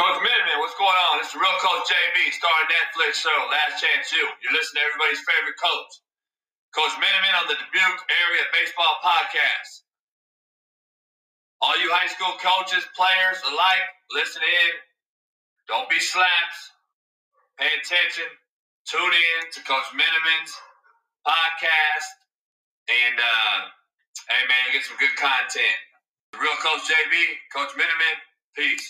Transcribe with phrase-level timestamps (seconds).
[0.00, 1.20] Coach Miniman, what's going on?
[1.20, 4.24] This is Real Coach JB, starring Netflix show Last Chance U.
[4.40, 5.92] You're listening to everybody's favorite coach,
[6.72, 9.84] Coach Miniman on the Dubuque Area Baseball Podcast.
[11.60, 13.84] All you high school coaches, players alike,
[14.16, 14.72] listen in.
[15.68, 16.58] Don't be slaps.
[17.60, 18.32] Pay attention.
[18.88, 20.56] Tune in to Coach Miniman's
[21.28, 22.08] podcast.
[22.88, 23.58] And, uh,
[24.32, 25.76] hey, man, you get some good content.
[26.40, 27.12] Real Coach JB,
[27.52, 28.16] Coach Miniman,
[28.56, 28.88] peace.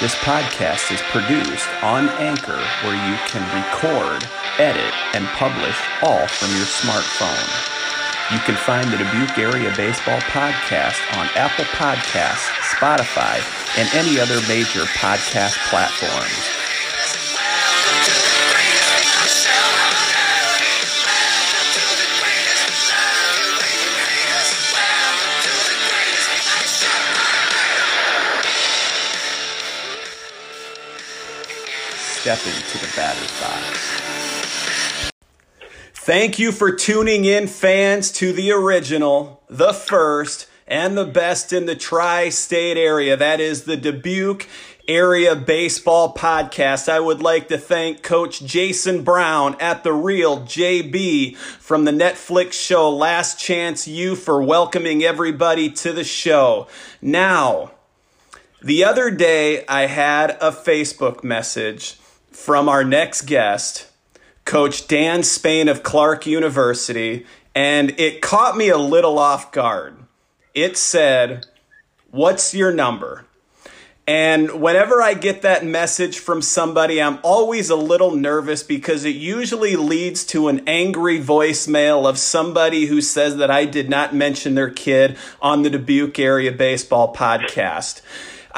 [0.00, 4.22] This podcast is produced on Anchor, where you can record,
[4.58, 7.48] edit, and publish all from your smartphone.
[8.32, 13.38] You can find the Dubuque Area Baseball Podcast on Apple Podcasts, Spotify,
[13.78, 16.65] and any other major podcast platforms.
[32.26, 35.12] Stepping to the batter's box.
[35.94, 41.66] Thank you for tuning in, fans, to the original, the first, and the best in
[41.66, 43.16] the tri state area.
[43.16, 44.48] That is the Dubuque
[44.88, 46.88] Area Baseball Podcast.
[46.88, 52.54] I would like to thank Coach Jason Brown at The Real JB from the Netflix
[52.54, 56.66] show Last Chance U for welcoming everybody to the show.
[57.00, 57.70] Now,
[58.60, 62.00] the other day I had a Facebook message
[62.36, 63.88] from our next guest,
[64.44, 69.96] Coach Dan Spain of Clarke University, and it caught me a little off guard.
[70.54, 71.46] It said,
[72.10, 73.24] What's your number?
[74.06, 79.16] And whenever I get that message from somebody, I'm always a little nervous because it
[79.16, 84.54] usually leads to an angry voicemail of somebody who says that I did not mention
[84.54, 88.02] their kid on the Dubuque Area Baseball podcast.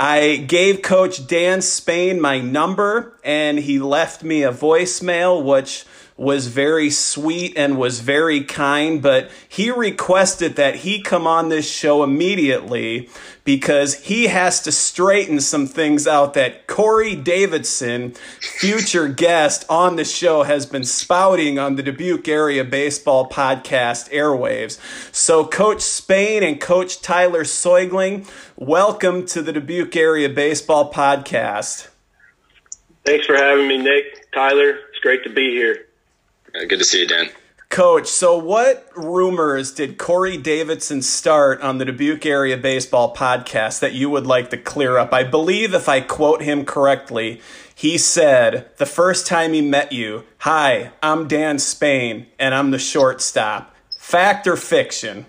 [0.01, 5.85] I gave Coach Dan Spain my number and he left me a voicemail, which
[6.19, 11.71] was very sweet and was very kind, but he requested that he come on this
[11.71, 13.09] show immediately
[13.45, 20.05] because he has to straighten some things out that Corey Davidson, future guest on the
[20.05, 24.79] show, has been spouting on the Dubuque Area Baseball Podcast airwaves.
[25.15, 31.89] So, Coach Spain and Coach Tyler Soigling, welcome to the Dubuque Area Baseball Podcast.
[33.07, 34.31] Thanks for having me, Nick.
[34.35, 35.88] Tyler, it's great to be here.
[36.55, 37.31] Uh, good to see you, Dan.
[37.69, 43.93] Coach, so what rumors did Corey Davidson start on the Dubuque Area Baseball podcast that
[43.93, 45.13] you would like to clear up?
[45.13, 47.43] I believe, if I quote him correctly,
[47.75, 52.79] he said the first time he met you, Hi, I'm Dan Spain, and I'm the
[52.79, 53.77] shortstop.
[53.99, 55.27] Fact or fiction?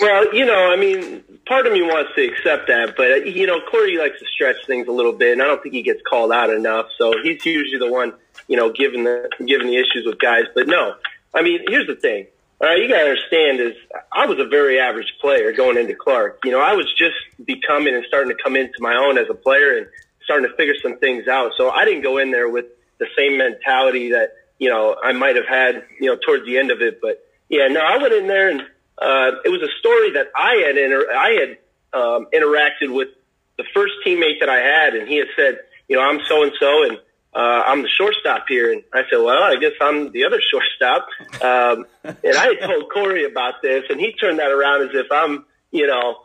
[0.00, 3.60] Well, you know, I mean, part of me wants to accept that, but, you know,
[3.70, 6.32] Corey likes to stretch things a little bit, and I don't think he gets called
[6.32, 8.12] out enough, so he's usually the one,
[8.48, 10.44] you know, given the, given the issues with guys.
[10.54, 10.94] But no,
[11.34, 12.26] I mean, here's the thing.
[12.60, 13.74] All right, you got to understand is
[14.12, 16.40] I was a very average player going into Clarke.
[16.42, 17.14] You know, I was just
[17.44, 19.86] becoming and starting to come into my own as a player and
[20.24, 21.52] starting to figure some things out.
[21.56, 22.66] So I didn't go in there with
[22.98, 26.72] the same mentality that, you know, I might have had, you know, towards the end
[26.72, 27.00] of it.
[27.00, 28.62] But yeah, no, I went in there and,
[28.98, 33.08] uh, it was a story that I had, inter- I had, um, interacted with
[33.56, 36.52] the first teammate that I had and he had said, you know, I'm so and
[36.58, 36.98] so and
[37.38, 38.72] uh, I'm the shortstop here.
[38.72, 41.06] And I said, well, I guess I'm the other shortstop.
[41.40, 45.06] Um, and I had told Corey about this and he turned that around as if
[45.12, 46.16] I'm, you know,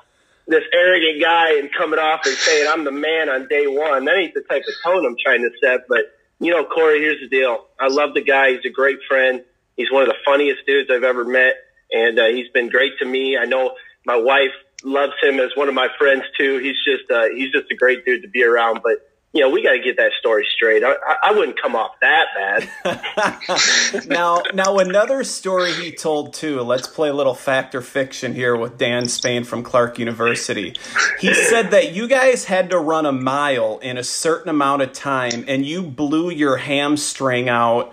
[0.47, 4.05] this arrogant guy and coming off and saying I'm the man on day one.
[4.05, 5.81] That ain't the type of tone I'm trying to set.
[5.87, 7.67] But, you know, Corey, here's the deal.
[7.79, 8.53] I love the guy.
[8.53, 9.43] He's a great friend.
[9.77, 11.53] He's one of the funniest dudes I've ever met.
[11.91, 13.37] And, uh, he's been great to me.
[13.37, 16.57] I know my wife loves him as one of my friends too.
[16.57, 18.81] He's just, uh, he's just a great dude to be around.
[18.83, 20.83] But, you know, we got to get that story straight.
[20.83, 24.07] I, I wouldn't come off that bad.
[24.07, 26.61] now, now another story he told too.
[26.61, 30.75] Let's play a little fact or fiction here with Dan Spain from Clarke University.
[31.19, 34.93] He said that you guys had to run a mile in a certain amount of
[34.93, 37.91] time, and you blew your hamstring out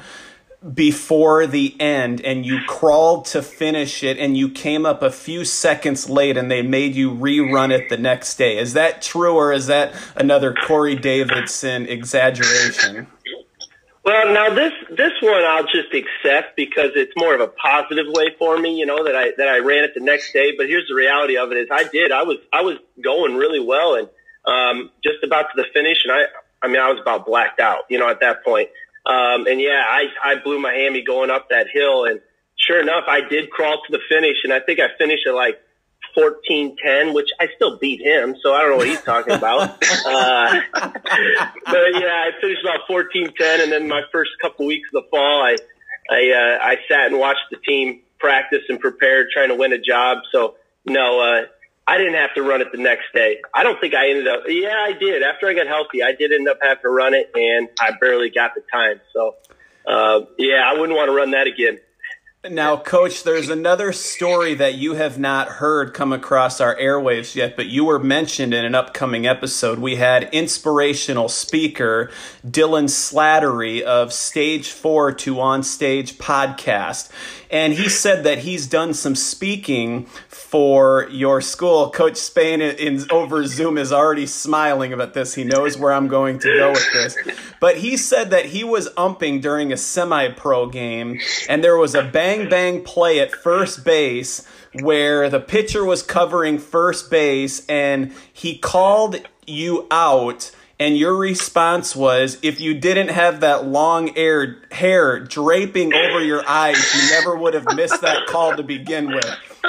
[0.75, 5.45] before the end and you crawled to finish it and you came up a few
[5.45, 8.59] seconds late and they made you rerun it the next day.
[8.59, 13.07] Is that true or is that another Corey Davidson exaggeration?
[14.05, 18.35] Well, now this this one I'll just accept because it's more of a positive way
[18.39, 20.53] for me, you know, that I that I ran it the next day.
[20.57, 22.11] But here's the reality of it: is I did.
[22.11, 24.09] I was I was going really well and
[24.47, 26.23] um, just about to the finish, and I
[26.63, 28.71] I mean I was about blacked out, you know, at that point.
[29.07, 32.05] Um, and yeah, I, I blew my hammy going up that hill.
[32.05, 32.21] And
[32.57, 34.37] sure enough, I did crawl to the finish.
[34.45, 35.59] And I think I finished at like
[36.17, 39.61] 14-10, which I still beat him, so I don't know what he's talking about.
[40.07, 45.09] uh, but yeah, I finished about 14-10, and then my first couple weeks of the
[45.11, 45.57] fall, I
[46.11, 49.79] I uh, I sat and watched the team practice and prepare, trying to win a
[49.79, 50.19] job.
[50.33, 51.43] So no, uh,
[51.91, 53.41] I didn't have to run it the next day.
[53.53, 54.45] I don't think I ended up.
[54.47, 55.25] Yeah, I did.
[55.25, 58.31] After I got healthy, I did end up having to run it, and I barely
[58.31, 59.01] got the time.
[59.13, 59.35] So
[59.89, 61.81] uh, yeah, I wouldn't want to run that again.
[62.49, 67.55] Now, Coach, there's another story that you have not heard come across our airwaves yet,
[67.55, 69.79] but you were mentioned in an upcoming episode.
[69.79, 72.11] We had inspirational speaker
[72.47, 77.11] Dylan Slattery of Stage 4 to On Stage podcast.
[77.51, 81.91] And he said that he's done some speaking for your school.
[81.91, 85.35] Coach Spain in, in, over Zoom is already smiling about this.
[85.35, 87.17] He knows where I'm going to go with this.
[87.61, 92.03] But he said that he was umping during a semi-pro game, and there was a
[92.03, 94.47] bang bang play at first base
[94.81, 99.17] where the pitcher was covering first base, and he called
[99.47, 105.93] you out and your response was if you didn't have that long hair, hair draping
[105.93, 109.27] over your eyes, you never would have missed that call to begin with.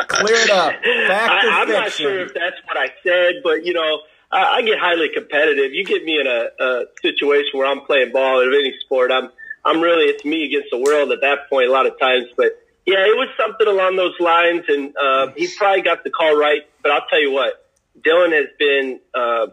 [0.08, 0.72] Clear it up.
[0.72, 4.00] Fact I, am not sure if that's what I said, but you know,
[4.32, 5.74] I, I get highly competitive.
[5.74, 9.30] You get me in a, a situation where I'm playing ball in any sport, I'm
[9.66, 12.28] I'm really it's me against the world at that point a lot of times.
[12.38, 16.40] But yeah, it was something along those lines, and uh, he probably got the call
[16.40, 16.62] right.
[16.82, 17.70] But I'll tell you what,
[18.00, 19.02] Dylan has been.
[19.14, 19.48] Uh,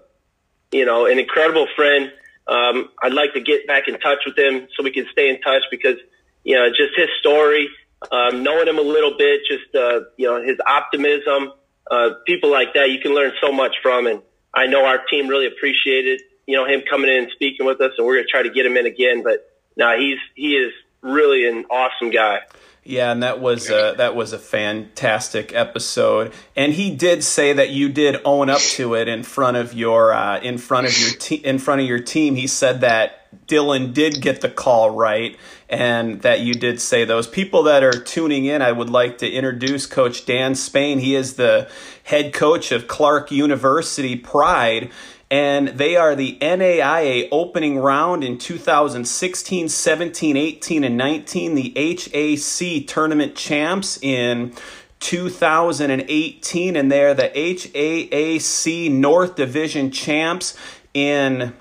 [0.72, 2.12] you know, an incredible friend.
[2.46, 5.40] Um, I'd like to get back in touch with him so we can stay in
[5.40, 5.96] touch because,
[6.44, 7.68] you know, just his story,
[8.10, 11.52] um, knowing him a little bit, just, uh, you know, his optimism,
[11.90, 14.06] uh, people like that, you can learn so much from.
[14.06, 14.22] And
[14.54, 17.92] I know our team really appreciated, you know, him coming in and speaking with us
[17.98, 19.22] and we're going to try to get him in again.
[19.22, 20.72] But now he's, he is
[21.02, 22.40] really an awesome guy.
[22.88, 26.32] Yeah, and that was a, that was a fantastic episode.
[26.56, 30.14] And he did say that you did own up to it in front of your
[30.14, 32.35] uh, in front of your te- in front of your team.
[32.35, 35.37] He said that Dylan did get the call right,
[35.69, 38.62] and that you did say those people that are tuning in.
[38.62, 40.99] I would like to introduce Coach Dan Spain.
[40.99, 41.69] He is the
[42.05, 44.90] head coach of Clarke University Pride
[45.30, 52.86] and they are the NAIA opening round in 2016, 17, 18, and 19, the HAC
[52.86, 54.54] tournament champs in
[55.00, 60.56] 2018, and they're the HAAC North Division champs
[60.94, 61.52] in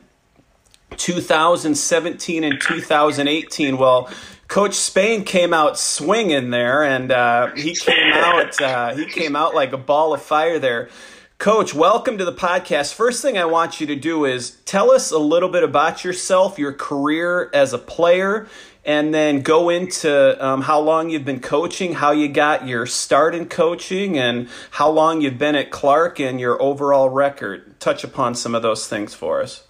[0.96, 3.78] 2017 and 2018.
[3.78, 4.10] Well,
[4.48, 9.54] Coach Spain came out swinging there, and uh, he came out uh, he came out
[9.54, 10.90] like a ball of fire there.
[11.38, 12.96] Coach, welcome to the podcast.
[12.96, 16.58] First thing I want you to do is tell us a little bit about yourself,
[16.58, 18.48] your career as a player,
[18.84, 23.36] and then go into um, how long you've been coaching, how you got your start
[23.36, 27.80] in coaching, and how long you've been at Clarke and your overall record.
[27.80, 29.64] Touch upon some of those things for us.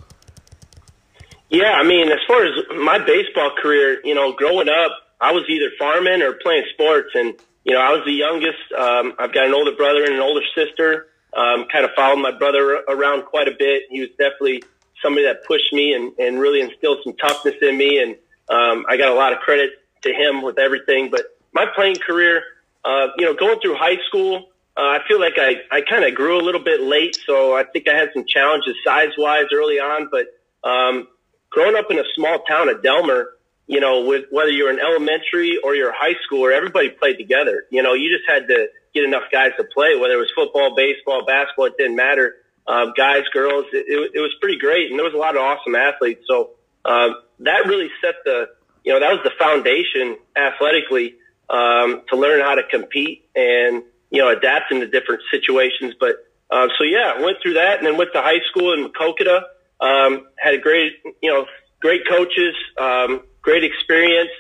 [1.50, 5.44] Yeah, I mean, as far as my baseball career, you know, growing up, I was
[5.50, 7.34] either farming or playing sports, and
[7.66, 8.72] you know, I was the youngest.
[8.72, 12.32] Um, I've got an older brother and an older sister um, kind of followed my
[12.32, 13.84] brother around quite a bit.
[13.90, 14.64] He was definitely
[15.02, 18.02] somebody that pushed me and, and really instilled some toughness in me.
[18.02, 18.16] And
[18.50, 19.72] um, I got a lot of credit
[20.04, 21.10] to him with everything.
[21.10, 22.44] But my playing career,
[22.84, 26.16] uh, you know, going through high school, uh, I feel like I, I kind of
[26.16, 27.18] grew a little bit late.
[27.26, 30.10] So I think I had some challenges size wise early on.
[30.12, 30.28] But
[30.68, 31.08] um,
[31.50, 33.30] growing up in a small town of Delmar,
[33.68, 37.66] you know, with whether you're in elementary or you're high school, or everybody played together.
[37.70, 40.76] You know, you just had to get enough guys to play, whether it was football,
[40.76, 42.36] baseball, basketball, it didn't matter.
[42.66, 44.90] Uh, guys, girls, it, it, it was pretty great.
[44.90, 46.24] And there was a lot of awesome athletes.
[46.28, 46.52] So,
[46.84, 48.50] uh, that really set the,
[48.84, 51.16] you know, that was the foundation athletically,
[51.50, 55.94] um, to learn how to compete and, you know, adapt into different situations.
[56.00, 56.16] But,
[56.50, 59.44] uh, so yeah, went through that and then went to high school in Maquoketa,
[59.80, 61.46] um, had a great, you know,
[61.80, 64.32] great coaches, um, great experience,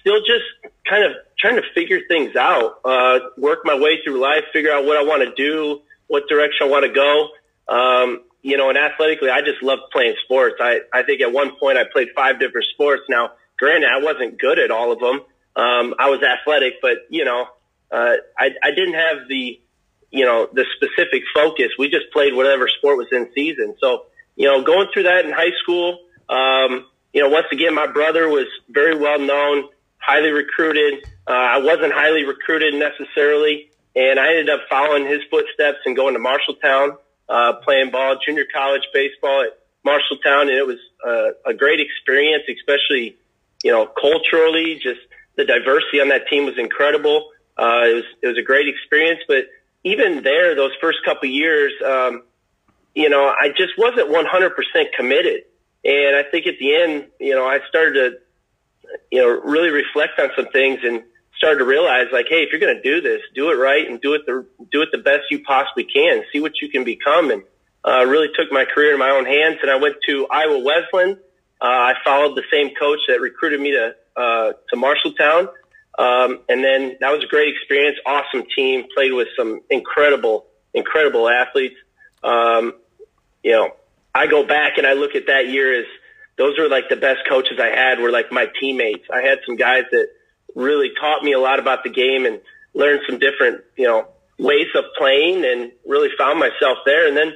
[0.00, 0.46] still just
[0.88, 4.84] kind of trying to figure things out, uh, work my way through life, figure out
[4.84, 7.28] what I want to do, what direction I want to go.
[7.68, 10.56] Um, you know, and athletically, I just love playing sports.
[10.60, 13.02] I, I think at one point I played five different sports.
[13.08, 15.20] Now, granted, I wasn't good at all of them.
[15.54, 17.46] Um, I was athletic, but you know,
[17.90, 19.60] uh, I, I didn't have the,
[20.10, 21.68] you know, the specific focus.
[21.78, 23.74] We just played whatever sport was in season.
[23.80, 24.06] So,
[24.36, 28.28] you know, going through that in high school, um, you know, once again, my brother
[28.28, 29.68] was very well known
[30.02, 31.04] highly recruited.
[31.26, 36.14] Uh, I wasn't highly recruited necessarily, and I ended up following his footsteps and going
[36.14, 36.96] to Marshalltown,
[37.28, 42.44] uh, playing ball, junior college baseball at Marshalltown, and it was uh, a great experience,
[42.48, 43.16] especially
[43.62, 44.74] you know culturally.
[44.82, 45.00] Just
[45.36, 47.30] the diversity on that team was incredible.
[47.56, 49.46] Uh, it was it was a great experience, but
[49.84, 52.22] even there, those first couple years, um,
[52.94, 55.44] you know, I just wasn't 100% committed.
[55.84, 60.20] And I think at the end, you know, I started to, you know, really reflect
[60.20, 61.02] on some things and
[61.42, 64.00] started to realize like, hey, if you're going to do this, do it right and
[64.00, 66.22] do it the do it the best you possibly can.
[66.32, 67.42] See what you can become, and
[67.84, 69.58] uh, really took my career in my own hands.
[69.60, 71.18] And I went to Iowa Wesleyan.
[71.60, 75.48] Uh, I followed the same coach that recruited me to uh, to Marshalltown,
[75.98, 77.98] um, and then that was a great experience.
[78.06, 78.84] Awesome team.
[78.94, 81.76] Played with some incredible, incredible athletes.
[82.22, 82.74] Um,
[83.42, 83.72] you know,
[84.14, 85.86] I go back and I look at that year as
[86.38, 89.06] those are like the best coaches I had were like my teammates.
[89.12, 90.06] I had some guys that
[90.54, 92.40] really taught me a lot about the game and
[92.74, 97.08] learned some different, you know, ways of playing and really found myself there.
[97.08, 97.32] And then,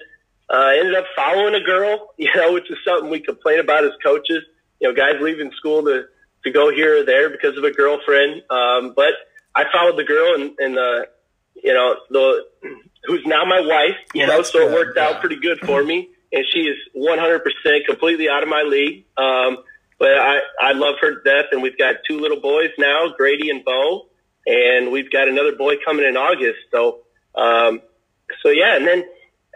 [0.49, 3.85] uh, I ended up following a girl, you know, which is something we complain about
[3.85, 4.43] as coaches,
[4.81, 6.05] you know, guys leaving school to,
[6.45, 8.43] to go here or there because of a girlfriend.
[8.51, 9.15] Um, but
[9.55, 11.07] I followed the girl and, and, uh,
[11.55, 12.47] you know, the,
[13.05, 14.71] who's now my wife, you well, know, so good.
[14.71, 15.09] it worked yeah.
[15.09, 16.11] out pretty good for me.
[16.33, 17.41] And she is 100%
[17.87, 19.05] completely out of my league.
[19.17, 19.59] Um,
[19.99, 21.47] but I, I love her to death.
[21.53, 24.07] And we've got two little boys now, Grady and Bo,
[24.47, 26.59] and we've got another boy coming in August.
[26.71, 27.01] So,
[27.35, 27.81] um,
[28.43, 28.77] so yeah.
[28.77, 29.05] And then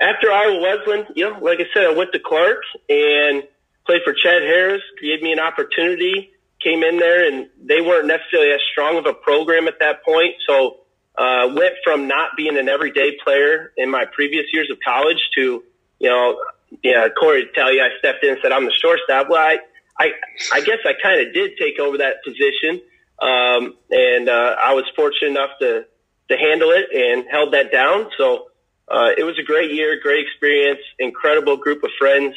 [0.01, 3.43] after Iowa Wesleyan, you know, like I said, I went to Clarke and
[3.87, 6.31] played for Chad Harris, gave me an opportunity,
[6.63, 10.35] came in there and they weren't necessarily as strong of a program at that point.
[10.47, 10.77] So,
[11.19, 15.63] uh, went from not being an everyday player in my previous years of college to,
[15.99, 16.39] you know,
[16.83, 19.29] yeah, Corey tell you, I stepped in and said, I'm the shortstop.
[19.29, 19.59] Well, I,
[20.00, 20.12] I,
[20.52, 22.80] I guess I kind of did take over that position.
[23.21, 25.85] Um, and, uh, I was fortunate enough to,
[26.30, 28.07] to handle it and held that down.
[28.16, 28.47] So,
[28.88, 32.35] uh, it was a great year, great experience, incredible group of friends,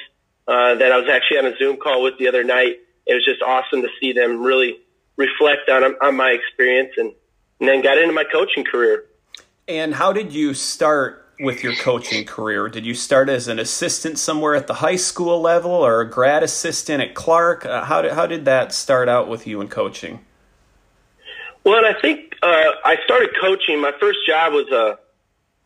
[0.47, 2.75] uh, that I was actually on a Zoom call with the other night.
[3.07, 4.77] It was just awesome to see them really
[5.15, 7.13] reflect on, on my experience and,
[7.59, 9.05] and then got into my coaching career.
[9.67, 12.69] And how did you start with your coaching career?
[12.69, 16.43] Did you start as an assistant somewhere at the high school level or a grad
[16.43, 17.65] assistant at Clarke?
[17.65, 20.19] Uh, how, did, how did that start out with you in coaching?
[21.63, 23.79] Well, I think uh, I started coaching.
[23.79, 24.99] My first job was a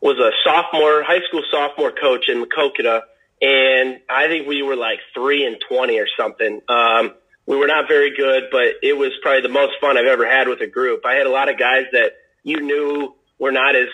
[0.00, 3.00] was a sophomore, high school sophomore coach in Maquoketa,
[3.42, 6.60] and I think we were like three and twenty or something.
[6.68, 7.14] Um,
[7.46, 10.46] we were not very good, but it was probably the most fun I've ever had
[10.46, 11.04] with a group.
[11.04, 12.12] I had a lot of guys that
[12.44, 13.88] you knew were not as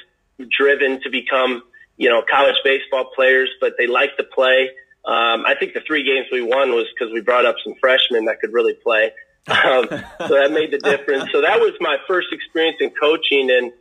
[0.56, 1.62] driven to become,
[1.96, 4.70] you know, college baseball players, but they like to play.
[5.04, 8.24] Um, I think the three games we won was because we brought up some freshmen
[8.26, 9.12] that could really play.
[9.46, 11.30] Um, so that made the difference.
[11.30, 13.50] So that was my first experience in coaching.
[13.50, 13.72] And,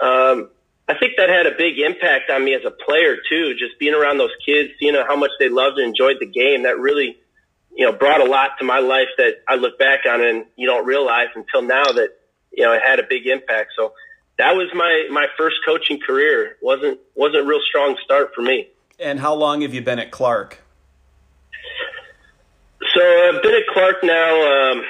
[0.00, 0.48] um,
[0.90, 3.54] I think that had a big impact on me as a player too.
[3.54, 6.80] Just being around those kids, seeing how much they loved and enjoyed the game, that
[6.80, 7.16] really,
[7.70, 10.66] you know, brought a lot to my life that I look back on and you
[10.66, 12.16] don't realize until now that,
[12.50, 13.70] you know, it had a big impact.
[13.76, 13.92] So
[14.40, 16.56] that was my my first coaching career.
[16.62, 18.68] wasn't wasn't a real strong start for me.
[18.98, 20.58] And how long have you been at Clarke?
[22.94, 24.72] So I've been at Clarke now.
[24.72, 24.82] Um,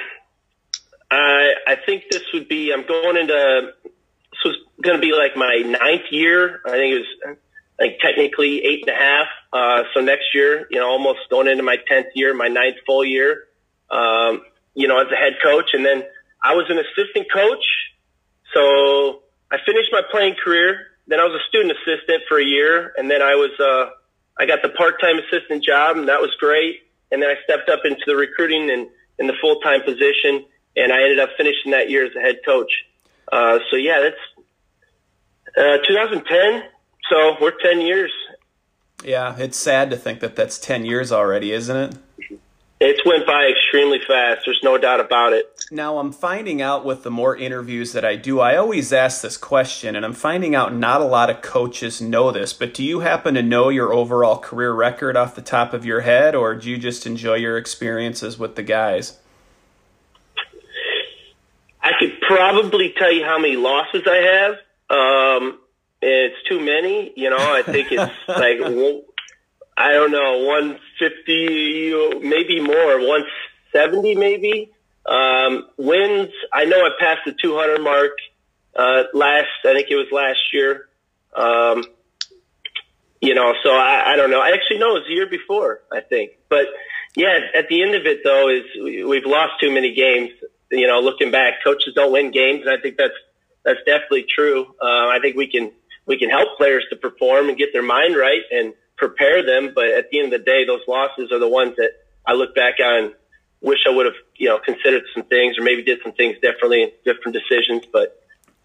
[1.11, 2.71] I I think this would be.
[2.71, 3.73] I'm going into.
[3.83, 6.61] This was going to be like my ninth year.
[6.65, 7.37] I think it was
[7.77, 9.27] like technically eight and a half.
[9.51, 13.03] Uh, so next year, you know, almost going into my tenth year, my ninth full
[13.03, 13.47] year.
[13.89, 14.43] Um,
[14.73, 16.03] you know, as a head coach, and then
[16.41, 17.65] I was an assistant coach.
[18.53, 20.87] So I finished my playing career.
[21.07, 23.91] Then I was a student assistant for a year, and then I was uh,
[24.39, 26.81] I got the part time assistant job, and that was great.
[27.11, 28.87] And then I stepped up into the recruiting and
[29.19, 32.37] in the full time position, and I ended up finishing that year as a head
[32.45, 32.71] coach.
[33.31, 34.45] Uh, so yeah, that's
[35.57, 36.63] uh, 2010.
[37.09, 38.11] So we're 10 years.
[39.03, 42.39] Yeah, it's sad to think that that's 10 years already, isn't it?
[42.79, 44.41] It's went by extremely fast.
[44.45, 45.60] There's no doubt about it.
[45.73, 49.37] Now, I'm finding out with the more interviews that I do, I always ask this
[49.37, 52.99] question, and I'm finding out not a lot of coaches know this, but do you
[52.99, 56.69] happen to know your overall career record off the top of your head, or do
[56.69, 59.17] you just enjoy your experiences with the guys?
[61.81, 64.53] I could probably tell you how many losses I have.
[64.89, 65.59] Um,
[66.01, 67.13] it's too many.
[67.15, 68.59] You know, I think it's like
[69.77, 74.73] I don't know, 150, maybe more, 170 maybe.
[75.05, 78.11] Um, wins, I know I passed the 200 mark,
[78.75, 80.87] uh, last, I think it was last year.
[81.35, 81.83] Um,
[83.21, 84.41] you know, so I, I don't know.
[84.41, 86.31] I actually know it was the year before, I think.
[86.49, 86.65] But
[87.15, 88.63] yeah, at the end of it though, is
[89.07, 90.31] we've lost too many games.
[90.71, 93.13] You know, looking back, coaches don't win games, and I think that's
[93.63, 94.65] that's definitely true.
[94.81, 95.71] Uh, I think we can
[96.05, 99.73] we can help players to perform and get their mind right and prepare them.
[99.75, 101.91] But at the end of the day, those losses are the ones that
[102.25, 103.13] I look back on,
[103.61, 106.93] wish I would have, you know, considered some things or maybe did some things differently,
[107.05, 107.83] different decisions.
[107.91, 108.21] But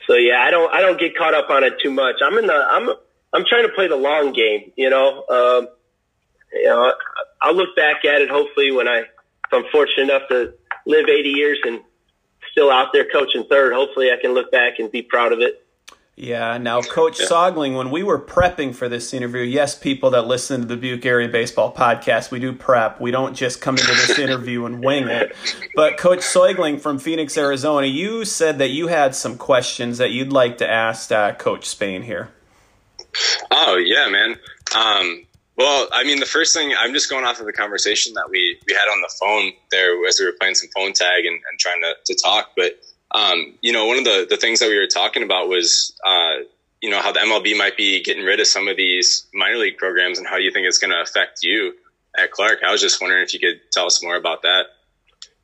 [0.07, 2.17] so yeah, I don't, I don't get caught up on it too much.
[2.25, 2.88] I'm in the, I'm,
[3.33, 4.73] I'm trying to play the long game.
[4.76, 5.69] You know, um,
[6.53, 6.93] you know,
[7.41, 10.55] I'll look back at it hopefully when I, if I'm fortunate enough to
[10.87, 11.81] live 80 years and
[12.57, 13.75] still out there coaching third.
[13.75, 15.66] Hopefully, I can look back and be proud of it.
[16.17, 16.57] Yeah.
[16.57, 17.27] Now, Coach yeah.
[17.27, 21.29] Sogling, when we were prepping for this interview, yes, people that listen to Dubuque Area
[21.29, 23.01] Baseball podcast, we do prep.
[23.01, 25.37] We don't just come into this interview and wing it.
[25.75, 30.33] But Coach Sogling from Phoenix, Arizona, you said that you had some questions that you'd
[30.33, 32.31] like to ask uh, Coach Spain here.
[33.51, 34.37] Oh yeah, man.
[34.75, 38.29] Um, well, I mean, the first thing I'm just going off of the conversation that
[38.31, 41.35] we we had on the phone there as we were playing some phone tag and,
[41.35, 42.53] and trying to, to talk.
[42.57, 42.79] But
[43.11, 46.45] um, you know, one of the the things that we were talking about was uh,
[46.81, 49.77] you know how the MLB might be getting rid of some of these minor league
[49.77, 51.75] programs and how you think it's going to affect you
[52.17, 52.61] at Clarke.
[52.67, 54.65] I was just wondering if you could tell us more about that.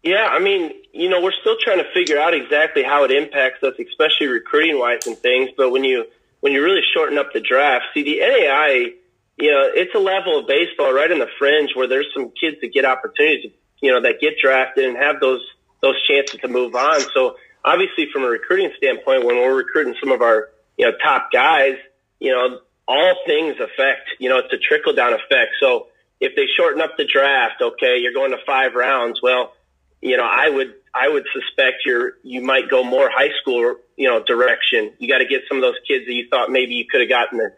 [0.02, 3.62] Yeah, I mean, you know, we're still trying to figure out exactly how it impacts
[3.62, 5.50] us, especially recruiting wise and things.
[5.56, 6.06] But when you
[6.40, 8.94] when you really shorten up the draft, see the NAI
[9.38, 12.58] you know, it's a level of baseball right in the fringe where there's some kids
[12.60, 13.50] that get opportunities,
[13.80, 15.40] you know, that get drafted and have those
[15.80, 17.00] those chances to move on.
[17.12, 21.30] So obviously, from a recruiting standpoint, when we're recruiting some of our you know top
[21.32, 21.76] guys,
[22.18, 24.08] you know, all things affect.
[24.18, 25.52] You know, it's a trickle down effect.
[25.60, 25.88] So
[26.20, 29.20] if they shorten up the draft, okay, you're going to five rounds.
[29.22, 29.52] Well,
[30.00, 34.08] you know, I would I would suspect you're you might go more high school, you
[34.08, 34.92] know, direction.
[34.98, 37.08] You got to get some of those kids that you thought maybe you could have
[37.08, 37.52] gotten the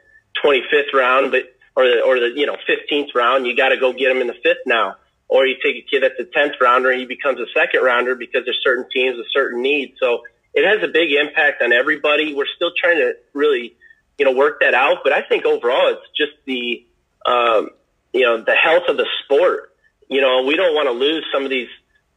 [0.44, 3.92] 25th round, but or the, or the, you know, 15th round, you got to go
[3.92, 4.96] get them in the fifth now.
[5.28, 8.14] Or you take a kid that's a 10th rounder and he becomes a second rounder
[8.14, 9.94] because there's certain teams with certain needs.
[10.00, 12.34] So it has a big impact on everybody.
[12.34, 13.76] We're still trying to really,
[14.18, 14.98] you know, work that out.
[15.02, 16.86] But I think overall it's just the,
[17.26, 17.70] um,
[18.12, 19.72] you know, the health of the sport.
[20.08, 21.68] You know, we don't want to lose some of these,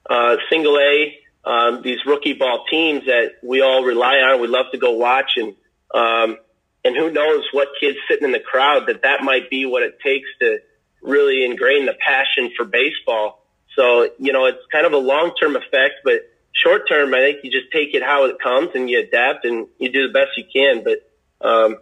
[0.09, 4.41] uh, single A, um, these rookie ball teams that we all rely on.
[4.41, 5.55] We love to go watch and,
[5.93, 6.37] um,
[6.83, 9.99] and who knows what kids sitting in the crowd that that might be what it
[10.03, 10.59] takes to
[11.01, 13.43] really ingrain the passion for baseball.
[13.75, 16.21] So, you know, it's kind of a long term effect, but
[16.53, 19.67] short term, I think you just take it how it comes and you adapt and
[19.77, 20.83] you do the best you can.
[20.83, 21.77] But, um,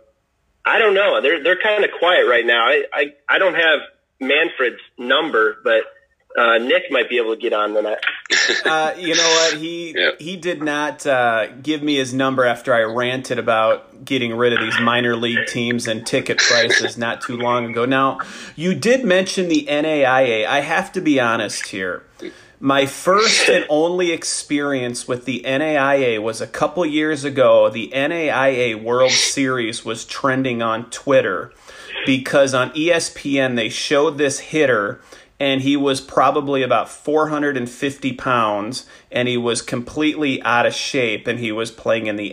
[0.65, 1.21] I don't know.
[1.21, 2.65] They're, they're kind of quiet right now.
[2.65, 3.79] I, I, I don't have
[4.19, 5.83] Manfred's number, but
[6.37, 7.99] uh, Nick might be able to get on that.
[8.65, 9.57] uh, you know what?
[9.57, 10.19] He yep.
[10.19, 14.59] he did not uh, give me his number after I ranted about getting rid of
[14.59, 17.85] these minor league teams and ticket prices not too long ago.
[17.85, 18.19] Now,
[18.55, 20.45] you did mention the NAIA.
[20.45, 22.03] I have to be honest here.
[22.59, 27.69] My first and only experience with the NAIA was a couple years ago.
[27.69, 31.53] The NAIA World Series was trending on Twitter
[32.05, 35.01] because on ESPN they showed this hitter
[35.39, 41.39] and he was probably about 450 pounds and he was completely out of shape and
[41.39, 42.31] he was playing in the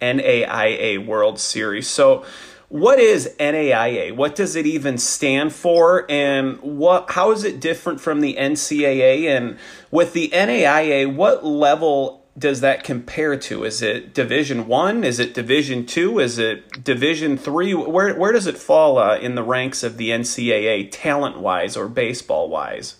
[0.00, 1.88] NAIA World Series.
[1.88, 2.24] So,
[2.68, 4.14] what is NAIA?
[4.14, 9.24] What does it even stand for and what how is it different from the NCAA
[9.24, 9.58] and
[9.90, 13.64] with the NAIA what level does that compare to?
[13.64, 15.04] Is it Division One?
[15.04, 16.18] Is it Division Two?
[16.18, 17.74] Is it Division Three?
[17.74, 21.86] Where where does it fall uh, in the ranks of the NCAA, talent wise or
[21.86, 22.96] baseball wise?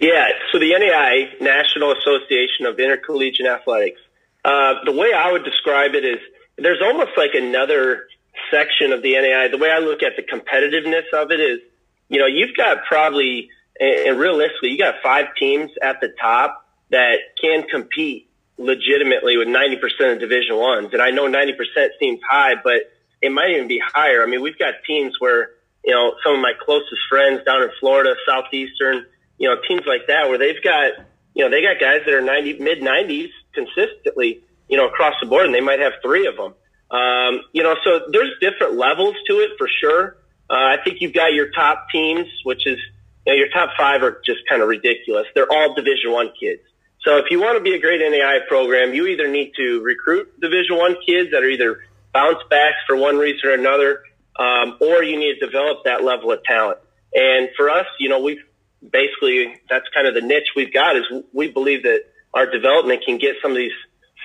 [0.00, 4.00] Yeah, so the NAI, National Association of Intercollegiate Athletics.
[4.44, 6.18] Uh, the way I would describe it is
[6.56, 8.08] there's almost like another
[8.50, 9.48] section of the NAI.
[9.48, 11.60] The way I look at the competitiveness of it is,
[12.08, 16.61] you know, you've got probably, and realistically, you got five teams at the top
[16.92, 18.28] that can compete
[18.58, 20.90] legitimately with 90% of division ones.
[20.92, 21.52] And I know 90%
[21.98, 24.22] seems high, but it might even be higher.
[24.22, 25.50] I mean, we've got teams where,
[25.84, 29.06] you know, some of my closest friends down in Florida, Southeastern,
[29.38, 30.92] you know, teams like that where they've got,
[31.34, 35.26] you know, they got guys that are 90, mid 90s consistently, you know, across the
[35.26, 36.54] board and they might have three of them.
[36.90, 40.16] Um, you know, so there's different levels to it for sure.
[40.50, 42.78] Uh, I think you've got your top teams, which is,
[43.24, 45.26] you know, your top five are just kind of ridiculous.
[45.34, 46.60] They're all division one kids.
[47.04, 50.40] So if you want to be a great NAI program, you either need to recruit
[50.40, 51.80] Division One kids that are either
[52.12, 54.02] bounce backs for one reason or another,
[54.38, 56.78] um, or you need to develop that level of talent.
[57.12, 58.42] And for us, you know, we've
[58.80, 63.18] basically that's kind of the niche we've got is we believe that our development can
[63.18, 63.72] get some of these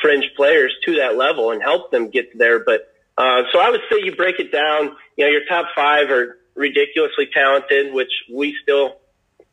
[0.02, 2.64] fringe players to that level and help them get there.
[2.64, 4.96] But uh, so I would say you break it down.
[5.16, 8.98] You know, your top five are ridiculously talented, which we still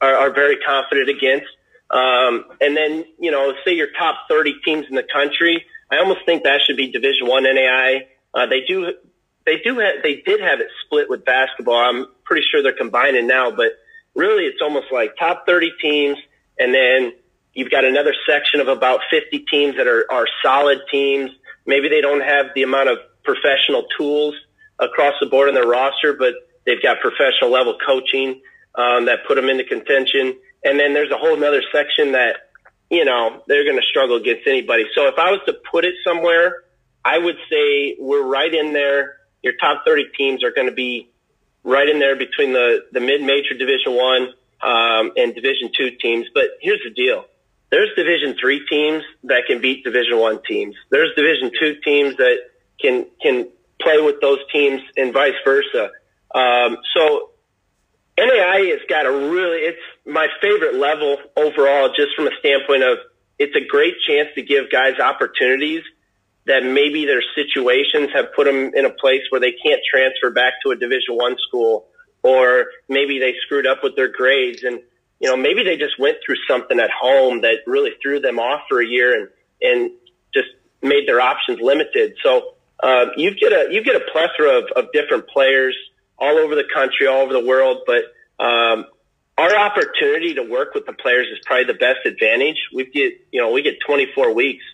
[0.01, 1.47] are, are very confident against.
[1.95, 5.65] Um, and then, you know, say your top 30 teams in the country.
[5.93, 8.09] I almost think that should be Division One NAI.
[8.35, 8.93] Uh, they do,
[9.47, 11.77] they do have, they did have it split with basketball.
[11.77, 13.73] I'm pretty sure they're combining now, but
[14.17, 16.19] really it's almost like top 30 teams.
[16.59, 17.13] And then
[17.53, 21.31] you've got another section of about 50 teams that are, are solid teams.
[21.65, 24.35] Maybe they don't have the amount of professional tools
[24.81, 26.35] across the board in their roster, but
[26.67, 28.41] they've got professional level coaching
[28.75, 30.35] um, that put them into contention.
[30.65, 32.37] And then there's a whole other section that,
[32.91, 34.85] you know, they're going to struggle against anybody.
[34.95, 36.63] So if I was to put it somewhere,
[37.05, 39.17] I would say we're right in there.
[39.43, 41.11] Your top 30 teams are going to be
[41.63, 44.29] right in there between the, the mid-major Division One
[44.63, 46.27] um, and Division Two teams.
[46.33, 47.27] But here's the deal:
[47.71, 50.75] there's Division Three teams that can beat Division One teams.
[50.91, 52.39] There's Division Two teams that
[52.81, 53.49] can can
[53.81, 55.91] play with those teams, and vice versa.
[56.35, 57.31] Um, so
[58.19, 62.99] NAI has got a really it's my favorite level overall, just from a standpoint of
[63.39, 65.83] it's a great chance to give guys opportunities
[66.47, 70.55] that maybe their situations have put them in a place where they can't transfer back
[70.65, 71.87] to a division one school
[72.23, 74.81] or maybe they screwed up with their grades and
[75.21, 78.63] you know maybe they just went through something at home that really threw them off
[78.69, 79.29] for a year and
[79.61, 79.91] and
[80.33, 80.49] just
[80.83, 82.15] made their options limited.
[82.23, 85.77] So uh, you get a you get a plethora of, of different players
[86.19, 88.05] all over the country all over the world but
[88.45, 88.85] um,
[89.37, 93.41] our opportunity to work with the players is probably the best advantage we get you
[93.41, 94.65] know we get 24 weeks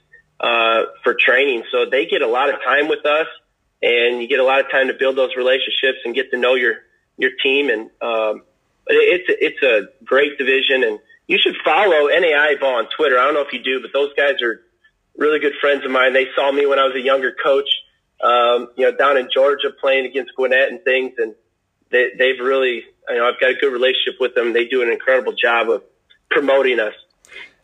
[0.40, 1.64] uh, for training.
[1.70, 3.26] So they get a lot of time with us
[3.82, 6.54] and you get a lot of time to build those relationships and get to know
[6.54, 6.76] your,
[7.18, 7.68] your team.
[7.68, 8.42] And, um,
[8.86, 13.18] it's, it's a great division and you should follow NAI ball on Twitter.
[13.18, 14.62] I don't know if you do, but those guys are
[15.16, 16.12] really good friends of mine.
[16.12, 17.68] They saw me when I was a younger coach,
[18.22, 21.12] um, you know, down in Georgia playing against Gwinnett and things.
[21.18, 21.34] And
[21.90, 24.52] they, they've really, you know, I've got a good relationship with them.
[24.52, 25.82] They do an incredible job of
[26.30, 26.94] promoting us.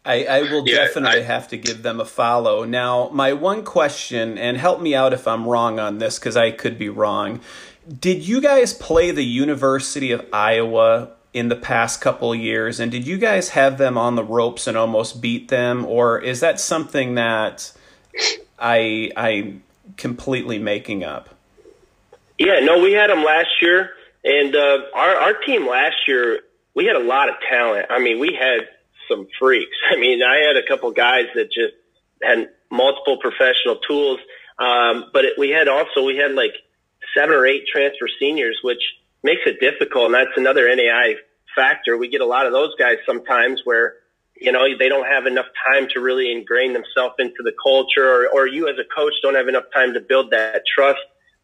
[0.04, 2.64] I, I will yeah, definitely I, have to give them a follow.
[2.64, 6.52] Now, my one question, and help me out if I'm wrong on this because I
[6.52, 7.40] could be wrong.
[8.00, 13.04] Did you guys play the University of Iowa in the past couple years, and did
[13.06, 17.16] you guys have them on the ropes and almost beat them, or is that something
[17.16, 17.72] that
[18.58, 19.56] I I
[19.96, 21.30] completely making up?
[22.38, 23.90] Yeah, no, we had them last year,
[24.24, 26.40] and uh, our our team last year
[26.76, 27.86] we had a lot of talent.
[27.88, 28.68] I mean, we had
[29.08, 29.76] some freaks.
[29.90, 31.74] I mean, I had a couple guys that just
[32.22, 34.20] had multiple professional tools.
[34.58, 36.52] Um, but it, we had also, we had like
[37.16, 38.80] seven or eight transfer seniors, which
[39.22, 40.06] makes it difficult.
[40.06, 41.16] And that's another NAI
[41.54, 41.96] factor.
[41.96, 43.94] We get a lot of those guys sometimes where,
[44.40, 48.28] you know, they don't have enough time to really ingrain themselves into the culture or,
[48.28, 51.00] or you as a coach don't have enough time to build that trust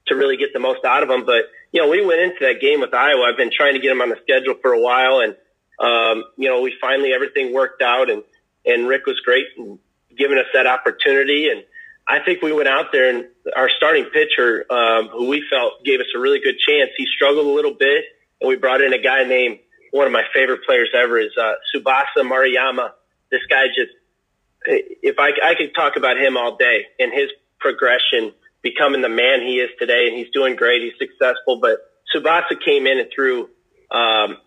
[0.08, 1.24] to really get the most out of them.
[1.24, 3.22] But, you know, we went into that game with Iowa.
[3.30, 5.36] I've been trying to get them on the schedule for a while and,
[5.82, 8.22] um, you know, we finally everything worked out, and
[8.64, 9.78] and Rick was great in
[10.16, 11.48] giving us that opportunity.
[11.48, 11.64] And
[12.06, 13.26] I think we went out there, and
[13.56, 17.46] our starting pitcher, um, who we felt gave us a really good chance, he struggled
[17.46, 18.04] a little bit,
[18.40, 19.58] and we brought in a guy named
[19.92, 22.90] one of my favorite players ever is uh, Tsubasa Maruyama.
[23.30, 23.92] This guy just,
[24.66, 29.40] if I, I could talk about him all day and his progression, becoming the man
[29.40, 30.82] he is today, and he's doing great.
[30.82, 31.78] He's successful, but
[32.12, 33.48] Tsubasa came in and threw
[33.90, 34.38] um,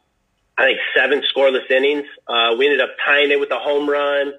[0.58, 2.06] I think seven scoreless innings.
[2.28, 4.34] Uh, we ended up tying it with a home run,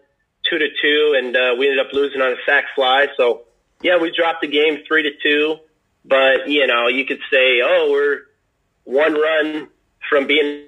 [0.49, 3.07] two to two, and uh, we ended up losing on a sac fly.
[3.17, 3.43] So
[3.83, 5.57] yeah, we dropped the game three to two.
[6.05, 8.23] But you know, you could say, oh, we're
[8.85, 9.69] one run
[10.09, 10.67] from being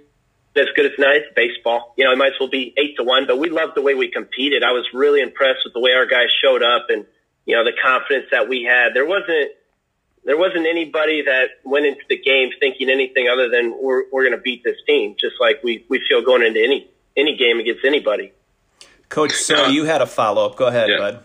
[0.59, 1.95] as good as nice baseball.
[1.97, 3.27] You know, it might as well be eight to one.
[3.27, 4.63] But we loved the way we competed.
[4.63, 7.07] I was really impressed with the way our guys showed up and
[7.47, 8.95] you know the confidence that we had.
[8.95, 9.53] There wasn't
[10.29, 14.37] there wasn't anybody that went into the game thinking anything other than we're, we're going
[14.37, 17.83] to beat this team, just like we, we feel going into any, any game against
[17.83, 18.33] anybody.
[19.09, 20.57] Coach, so uh, you had a follow up.
[20.57, 20.99] Go ahead, yeah.
[20.99, 21.25] bud.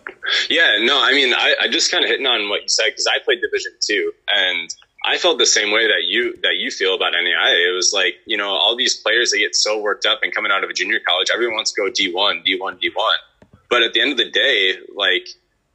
[0.50, 3.08] Yeah, no, I mean, I, I just kind of hitting on what you said because
[3.08, 4.74] I played Division two, and
[5.06, 7.52] I felt the same way that you that you feel about NAI.
[7.68, 10.52] It was like you know all these players they get so worked up and coming
[10.52, 13.18] out of a junior college, everyone wants to go D one, D one, D one.
[13.70, 15.28] But at the end of the day, like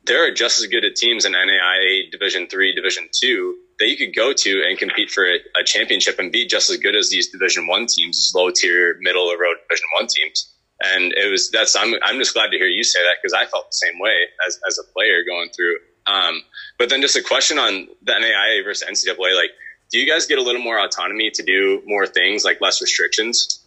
[0.04, 3.96] there are just as good at teams in NAIA Division Three, Division Two that you
[3.96, 7.10] could go to and compete for a, a, championship and be just as good as
[7.10, 10.52] these Division One teams, these low tier, middle of the road Division One teams.
[10.82, 13.46] And it was that's I'm I'm just glad to hear you say that because I
[13.46, 14.14] felt the same way
[14.46, 15.76] as as a player going through.
[16.08, 16.42] Um,
[16.78, 19.50] but then just a question on the NAIA versus NCAA, like,
[19.90, 23.60] do you guys get a little more autonomy to do more things, like less restrictions?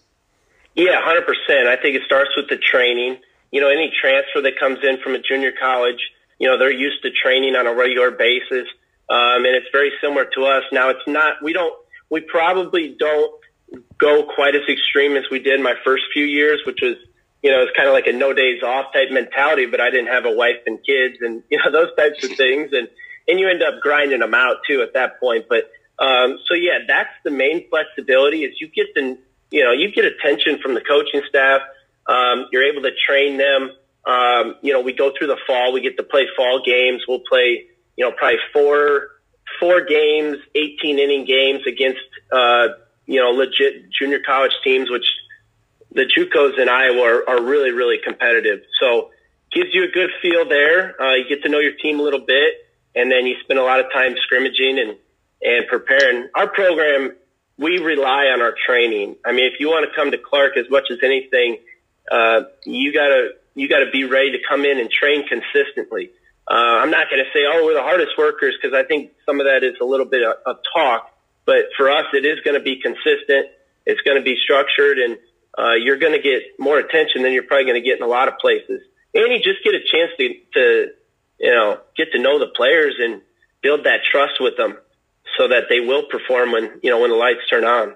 [0.76, 1.68] Yeah, hundred percent.
[1.68, 3.18] I think it starts with the training.
[3.52, 6.00] You know, any transfer that comes in from a junior college
[6.42, 8.68] you know, they're used to training on a regular basis.
[9.08, 10.64] Um, and it's very similar to us.
[10.72, 11.72] Now it's not, we don't,
[12.10, 13.40] we probably don't
[14.00, 16.96] go quite as extreme as we did my first few years, which was,
[17.42, 20.08] you know, it's kind of like a no days off type mentality, but I didn't
[20.08, 22.72] have a wife and kids and, you know, those types of things.
[22.74, 22.88] And,
[23.28, 25.46] and you end up grinding them out too at that point.
[25.50, 25.72] But,
[26.04, 29.18] um, so yeah, that's the main flexibility is you get the,
[29.50, 31.62] you know, you get attention from the coaching staff.
[32.08, 33.72] Um, you're able to train them.
[34.06, 35.74] Um, you know, we go through the fall.
[35.74, 37.04] We get to play fall games.
[37.08, 39.10] We'll play, you know, probably four,
[39.60, 42.00] four games, 18 inning games against,
[42.32, 42.70] uh,
[43.06, 45.06] you know, legit junior college teams, which
[45.94, 48.62] the JUCOs in Iowa are, are really, really competitive.
[48.80, 49.12] So
[49.52, 51.02] gives you a good feel there.
[51.02, 52.54] Uh, you get to know your team a little bit,
[52.96, 54.98] and then you spend a lot of time scrimmaging and,
[55.42, 56.30] and preparing.
[56.36, 57.16] Our program,
[57.58, 59.18] we rely on our training.
[59.26, 61.58] I mean, if you want to come to Clarke as much as anything,
[62.10, 66.12] uh, you gotta, you gotta be ready to come in and train consistently.
[66.50, 69.40] Uh, I'm not going to say, oh, we're the hardest workers because I think some
[69.40, 71.10] of that is a little bit of, of talk.
[71.46, 73.48] But for us, it is going to be consistent.
[73.86, 75.18] It's going to be structured, and
[75.58, 78.08] uh, you're going to get more attention than you're probably going to get in a
[78.08, 78.82] lot of places.
[79.14, 80.88] And you just get a chance to, to,
[81.40, 83.22] you know, get to know the players and
[83.62, 84.78] build that trust with them
[85.38, 87.96] so that they will perform when, you know, when the lights turn on.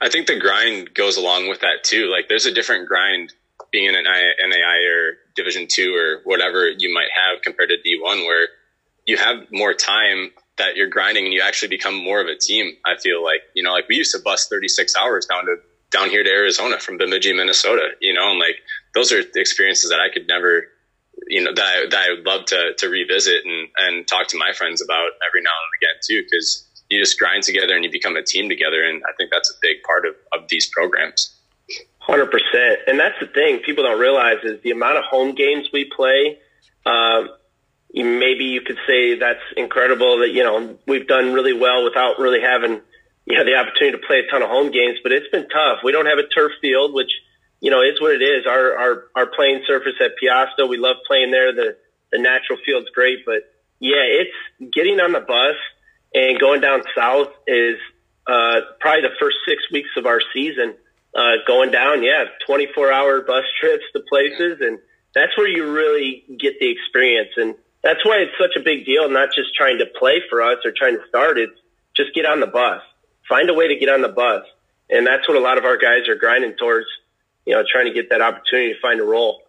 [0.00, 2.10] I think the grind goes along with that too.
[2.10, 3.32] Like there's a different grind
[3.70, 8.26] being in an NAI or Division two or whatever you might have compared to D1,
[8.26, 8.48] where
[9.06, 12.72] you have more time that you're grinding and you actually become more of a team.
[12.84, 15.56] I feel like you know, like we used to bus 36 hours down to
[15.90, 17.90] down here to Arizona from Bemidji, Minnesota.
[18.00, 18.56] You know, and like
[18.94, 20.64] those are experiences that I could never,
[21.26, 24.38] you know, that I, that I would love to to revisit and and talk to
[24.38, 27.90] my friends about every now and again too, because you just grind together and you
[27.90, 31.34] become a team together, and I think that's a big part of of these programs.
[31.98, 35.68] Hundred percent, and that's the thing people don't realize is the amount of home games
[35.72, 36.38] we play.
[36.86, 37.28] Um,
[37.92, 42.40] maybe you could say that's incredible that you know we've done really well without really
[42.40, 42.80] having
[43.28, 45.84] you know the opportunity to play a ton of home games, but it's been tough.
[45.84, 47.10] We don't have a turf field, which
[47.60, 48.46] you know is what it is.
[48.46, 51.52] Our our our playing surface at Piasta, we love playing there.
[51.52, 51.76] The
[52.10, 53.44] the natural field's great, but
[53.80, 55.56] yeah, it's getting on the bus
[56.14, 57.76] and going down south is
[58.26, 60.74] uh, probably the first six weeks of our season
[61.14, 64.58] uh, going down, yeah, 24 hour bus trips to places.
[64.60, 64.78] And
[65.14, 67.30] that's where you really get the experience.
[67.36, 70.58] And that's why it's such a big deal, not just trying to play for us
[70.64, 71.38] or trying to start.
[71.38, 71.58] It's
[71.96, 72.82] just get on the bus,
[73.28, 74.44] find a way to get on the bus.
[74.90, 76.86] And that's what a lot of our guys are grinding towards,
[77.44, 79.42] you know, trying to get that opportunity to find a role.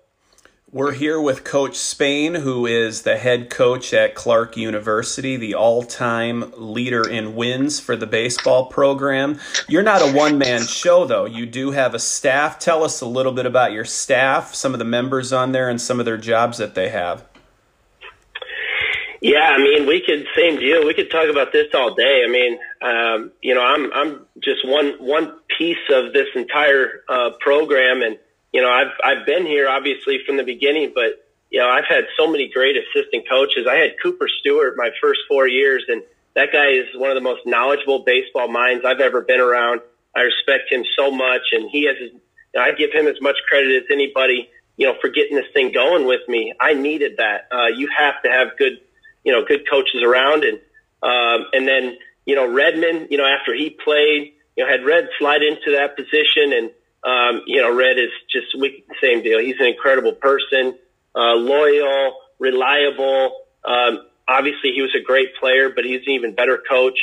[0.72, 5.82] We're here with Coach Spain, who is the head coach at Clarke University, the all
[5.82, 9.40] time leader in wins for the baseball program.
[9.68, 11.26] You're not a one man show, though.
[11.26, 12.60] You do have a staff.
[12.60, 15.82] Tell us a little bit about your staff, some of the members on there, and
[15.82, 17.26] some of their jobs that they have.
[19.22, 20.86] Yeah, I mean, we could same deal.
[20.86, 22.24] We could talk about this all day.
[22.26, 27.32] I mean, um, you know, I'm I'm just one one piece of this entire uh,
[27.40, 28.18] program, and
[28.54, 32.06] you know, I've I've been here obviously from the beginning, but you know, I've had
[32.18, 33.68] so many great assistant coaches.
[33.70, 36.02] I had Cooper Stewart my first four years, and
[36.36, 39.82] that guy is one of the most knowledgeable baseball minds I've ever been around.
[40.16, 41.96] I respect him so much, and he has.
[42.56, 44.50] Know, I give him as much credit as anybody.
[44.78, 46.54] You know, for getting this thing going with me.
[46.58, 47.50] I needed that.
[47.52, 48.80] Uh, you have to have good,
[49.24, 50.60] you know, good coaches around, and
[51.04, 53.08] um, and then you know Redmond.
[53.10, 56.72] You know, after he played, you know, had Red slide into that position and
[57.04, 59.40] um, you know, Red is just we, same deal.
[59.40, 60.78] He's an incredible person,
[61.16, 63.46] uh, loyal, reliable.
[63.64, 67.00] Um, obviously, he was a great player, but he's an even better coach.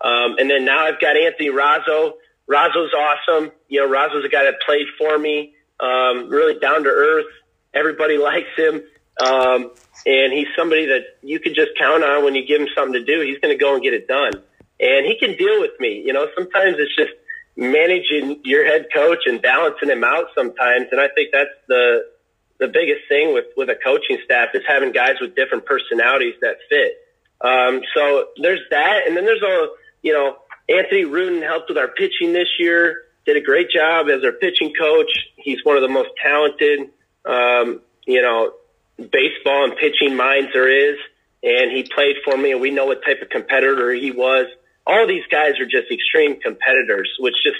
[0.00, 2.12] Um, and then now I've got Anthony Razzo.
[2.48, 3.50] Razzo's awesome.
[3.68, 7.26] You know, Razzo's a guy that played for me, um, really down to earth.
[7.74, 8.82] Everybody likes him.
[9.24, 9.70] Um,
[10.06, 13.04] and he's somebody that you can just count on when you give him something to
[13.04, 13.20] do.
[13.20, 14.32] He's going to go and get it done.
[14.80, 16.02] And he can deal with me.
[16.04, 17.10] You know, sometimes it's just,
[17.56, 20.86] managing your head coach and balancing him out sometimes.
[20.90, 22.06] And I think that's the
[22.58, 26.56] the biggest thing with with a coaching staff is having guys with different personalities that
[26.68, 26.92] fit.
[27.40, 29.68] Um, so there's that, and then there's a
[30.02, 30.36] you know
[30.68, 33.02] Anthony Rudin helped with our pitching this year.
[33.26, 35.10] Did a great job as our pitching coach.
[35.36, 36.90] He's one of the most talented,
[37.26, 38.52] um, you know,
[39.08, 40.98] baseball and pitching minds there is.
[41.42, 44.46] And he played for me, and we know what type of competitor he was
[44.90, 47.58] all these guys are just extreme competitors, which just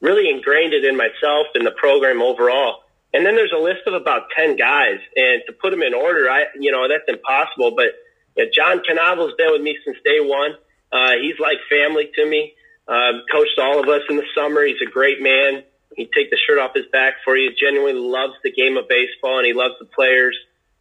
[0.00, 2.82] really ingrained it in myself and the program overall.
[3.14, 6.28] And then there's a list of about 10 guys and to put them in order,
[6.28, 7.96] I, you know, that's impossible, but
[8.36, 10.52] you know, John Canavel's been with me since day one.
[10.92, 12.52] Uh, he's like family to me.
[12.86, 14.64] Um, coached all of us in the summer.
[14.64, 15.62] He's a great man.
[15.96, 17.50] He'd take the shirt off his back for you.
[17.58, 20.36] Genuinely loves the game of baseball and he loves the players.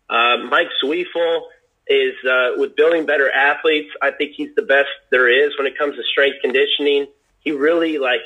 [0.09, 1.41] Uh, Mike Sweefel,
[1.87, 3.89] is uh, with building better athletes.
[4.01, 7.07] I think he's the best there is when it comes to strength conditioning.
[7.39, 8.21] He really like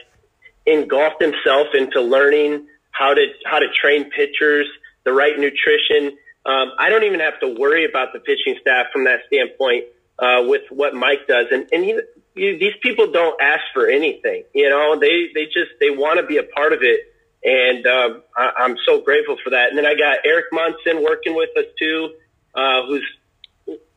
[0.65, 4.67] engulfed himself into learning how to how to train pitchers,
[5.03, 6.17] the right nutrition.
[6.45, 9.85] Um, I don't even have to worry about the pitching staff from that standpoint
[10.17, 11.99] uh, with what Mike does, and and he,
[12.35, 14.43] he, these people don't ask for anything.
[14.53, 17.08] You know, they they just they want to be a part of it,
[17.43, 19.69] and um, I, I'm so grateful for that.
[19.69, 22.09] And then I got Eric Munson working with us too,
[22.53, 23.05] uh, who's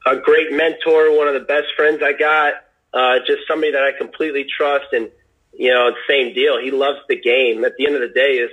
[0.07, 2.55] a great mentor, one of the best friends I got.
[2.94, 5.11] Uh, just somebody that I completely trust, and
[5.55, 6.61] you know, same deal.
[6.62, 7.64] He loves the game.
[7.64, 8.50] At the end of the day, is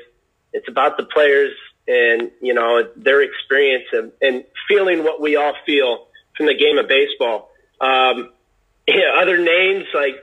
[0.54, 1.52] it's about the players
[1.88, 6.78] and you know their experience and, and feeling what we all feel from the game
[6.78, 7.52] of baseball.
[7.82, 8.32] Um,
[8.88, 10.16] yeah, other names like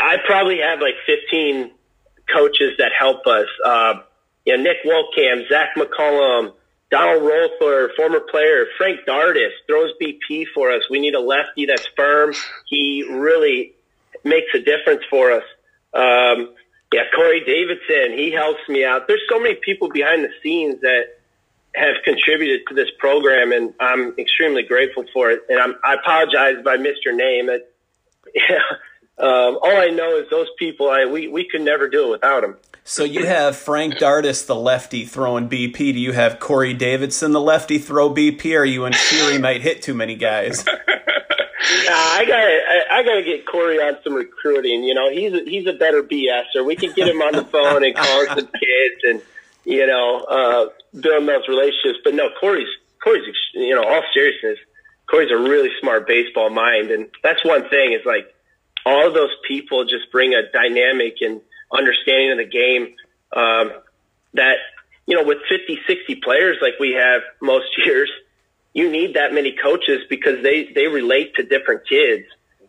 [0.00, 1.72] I probably have like 15
[2.32, 3.46] coaches that help us.
[3.64, 3.94] Uh,
[4.46, 6.52] you know, Nick Wolkamp, Zach McCollum,
[6.90, 10.82] Donald Roethler, former player, Frank Dardis throws BP for us.
[10.90, 12.34] We need a lefty that's firm.
[12.66, 13.74] He really
[14.24, 15.44] makes a difference for us.
[15.94, 16.54] Um,
[16.92, 19.06] yeah, Corey Davidson, he helps me out.
[19.06, 21.20] There's so many people behind the scenes that
[21.74, 25.42] have contributed to this program, and I'm extremely grateful for it.
[25.48, 27.48] And I'm, I apologize if I missed your name.
[27.48, 27.72] It,
[28.34, 28.58] yeah,
[29.18, 30.88] um, all I know is those people.
[30.88, 32.56] I we we could never do it without them.
[32.84, 35.76] So you have Frank Dardis, the lefty, throwing BP.
[35.76, 38.54] Do you have Corey Davidson, the lefty, throw BP?
[38.56, 40.64] Or are you in fear he might hit too many guys?
[41.70, 44.82] Nah, I got I, I got to get Corey on some recruiting.
[44.82, 46.64] You know, he's a, he's a better BSer.
[46.64, 49.22] We can get him on the phone and call some kids and
[49.64, 50.66] you know uh,
[50.98, 52.00] build those relationships.
[52.02, 52.68] But no, Corey's
[53.04, 53.22] Corey's
[53.54, 54.58] you know all seriousness,
[55.08, 58.34] Corey's a really smart baseball mind, and that's one thing is like
[58.86, 61.40] all those people just bring a dynamic and
[61.72, 62.94] understanding of the game
[63.36, 63.72] um,
[64.34, 64.56] that
[65.06, 68.10] you know with 50, 60 players like we have most years
[68.72, 72.24] you need that many coaches because they they relate to different kids,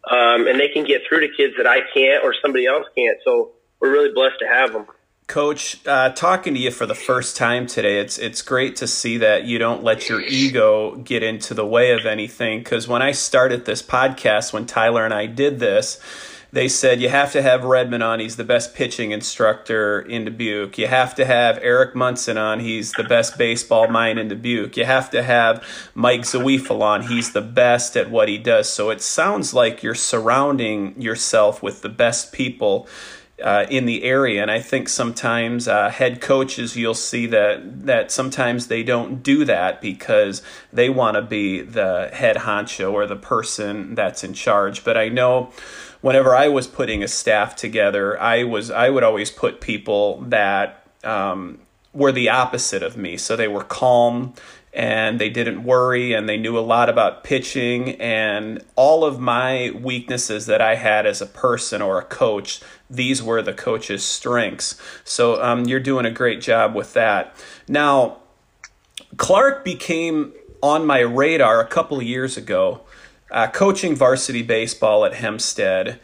[0.09, 3.17] um, and they can get through to kids that I can't or somebody else can't.
[3.23, 4.87] So we're really blessed to have them.
[5.27, 9.17] Coach, uh, talking to you for the first time today, it's it's great to see
[9.17, 12.59] that you don't let your ego get into the way of anything.
[12.59, 15.99] Because when I started this podcast, when Tyler and I did this,
[16.53, 18.19] they said you have to have Redmond on.
[18.19, 20.77] He's the best pitching instructor in Dubuque.
[20.77, 22.59] You have to have Eric Munson on.
[22.59, 24.75] He's the best baseball mind in Dubuque.
[24.75, 25.63] You have to have
[25.95, 27.03] Mike Zawiefel on.
[27.03, 28.67] He's the best at what he does.
[28.67, 32.85] So it sounds like you're surrounding yourself with the best people.
[33.41, 38.11] Uh, in the area, and I think sometimes uh, head coaches you'll see that that
[38.11, 43.15] sometimes they don't do that because they want to be the head honcho or the
[43.15, 44.83] person that's in charge.
[44.83, 45.51] But I know
[46.01, 50.87] whenever I was putting a staff together, I was I would always put people that
[51.03, 51.59] um,
[51.93, 53.17] were the opposite of me.
[53.17, 54.33] So they were calm
[54.73, 59.71] and they didn't worry and they knew a lot about pitching and all of my
[59.71, 62.61] weaknesses that I had as a person or a coach.
[62.91, 64.79] These were the coach's strengths.
[65.03, 67.33] So um, you're doing a great job with that.
[67.67, 68.17] Now,
[69.17, 72.81] Clarke became on my radar a couple years ago
[73.31, 75.99] uh, coaching varsity baseball at Hempstead,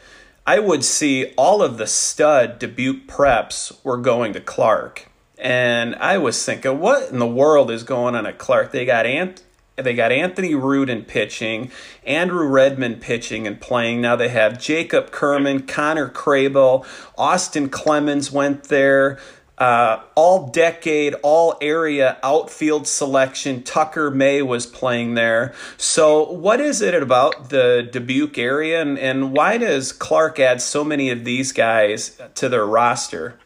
[0.46, 5.10] I would see all of the stud Dubuque preps were going to Clarke.
[5.36, 8.72] And I was thinking, what in the world is going on at Clarke?
[8.72, 9.42] They got Ant-
[9.82, 11.70] they got Anthony Rudin pitching,
[12.04, 14.00] Andrew Redmond pitching and playing.
[14.00, 16.86] Now they have Jacob Kerman, Connor Crable,
[17.16, 19.18] Austin Clemens went there
[19.58, 23.62] uh, all decade, all area outfield selection.
[23.62, 25.52] Tucker May was playing there.
[25.76, 30.84] So, what is it about the Dubuque area, and, and why does Clarke add so
[30.84, 33.38] many of these guys to their roster?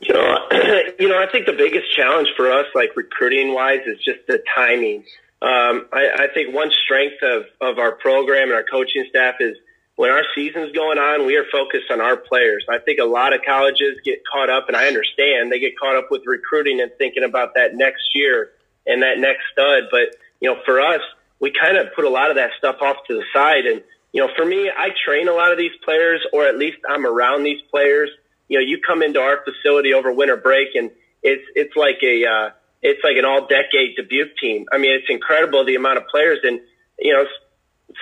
[0.00, 0.36] You know,
[0.98, 4.42] you know, I think the biggest challenge for us, like recruiting wise, is just the
[4.54, 5.04] timing.
[5.40, 9.56] Um, I, I think one strength of, of our program and our coaching staff is
[9.98, 12.64] when our season's going on, we are focused on our players.
[12.70, 15.96] I think a lot of colleges get caught up, and I understand they get caught
[15.96, 18.50] up with recruiting and thinking about that next year
[18.86, 19.84] and that next stud.
[19.90, 21.00] But, you know, for us,
[21.40, 23.66] we kind of put a lot of that stuff off to the side.
[23.66, 23.82] And,
[24.12, 27.04] you know, for me, I train a lot of these players, or at least I'm
[27.04, 28.08] around these players.
[28.48, 30.90] You know, you come into our facility over winter break and
[31.22, 32.50] it's, it's like a, uh,
[32.82, 34.66] it's like an all decade Dubuque team.
[34.72, 36.60] I mean, it's incredible the amount of players and,
[36.98, 37.24] you know,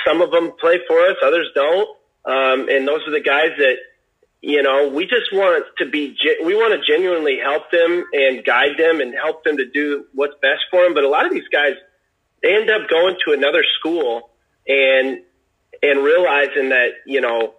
[0.06, 1.88] some of them play for us, others don't.
[2.24, 3.76] Um, and those are the guys that,
[4.42, 8.76] you know, we just want to be, we want to genuinely help them and guide
[8.78, 10.94] them and help them to do what's best for them.
[10.94, 11.74] But a lot of these guys,
[12.42, 14.30] they end up going to another school
[14.68, 15.22] and,
[15.82, 17.54] and realizing that, you know,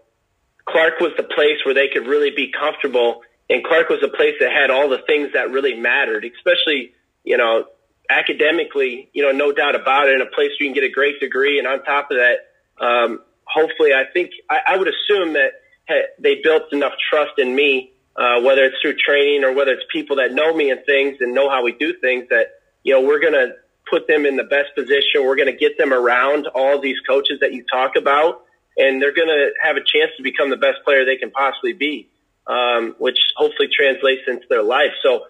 [0.68, 3.22] Clarke was the place where they could really be comfortable.
[3.49, 6.93] And Clarke was a place that had all the things that really mattered, especially,
[7.24, 7.65] you know,
[8.09, 10.91] academically, you know, no doubt about it, in a place where you can get a
[10.91, 11.59] great degree.
[11.59, 15.51] And on top of that, um, hopefully, I think I, I would assume that
[15.88, 19.86] hey, they built enough trust in me, uh, whether it's through training or whether it's
[19.91, 22.47] people that know me and things and know how we do things that,
[22.84, 23.53] you know, we're going to
[23.89, 25.24] put them in the best position.
[25.24, 28.43] We're going to get them around all these coaches that you talk about,
[28.78, 31.73] and they're going to have a chance to become the best player they can possibly
[31.73, 32.09] be,
[32.45, 34.91] um, which hopefully translates into their life.
[35.01, 35.25] So,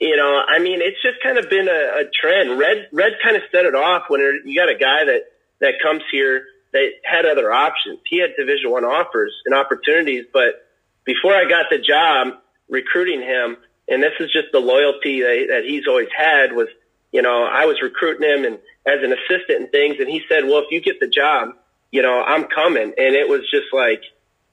[0.00, 2.58] you know, I mean, it's just kind of been a, a trend.
[2.58, 5.22] Red, Red kind of set it off when you got a guy that,
[5.60, 8.00] that comes here that had other options.
[8.04, 10.66] He had Division One offers and opportunities, but
[11.04, 12.34] before I got the job
[12.68, 13.56] recruiting him,
[13.88, 16.68] and this is just the loyalty that, that he's always had was,
[17.10, 20.44] you know, I was recruiting him and as an assistant and things, and he said,
[20.44, 21.54] "Well, if you get the job,
[21.90, 24.02] you know, I'm coming," and it was just like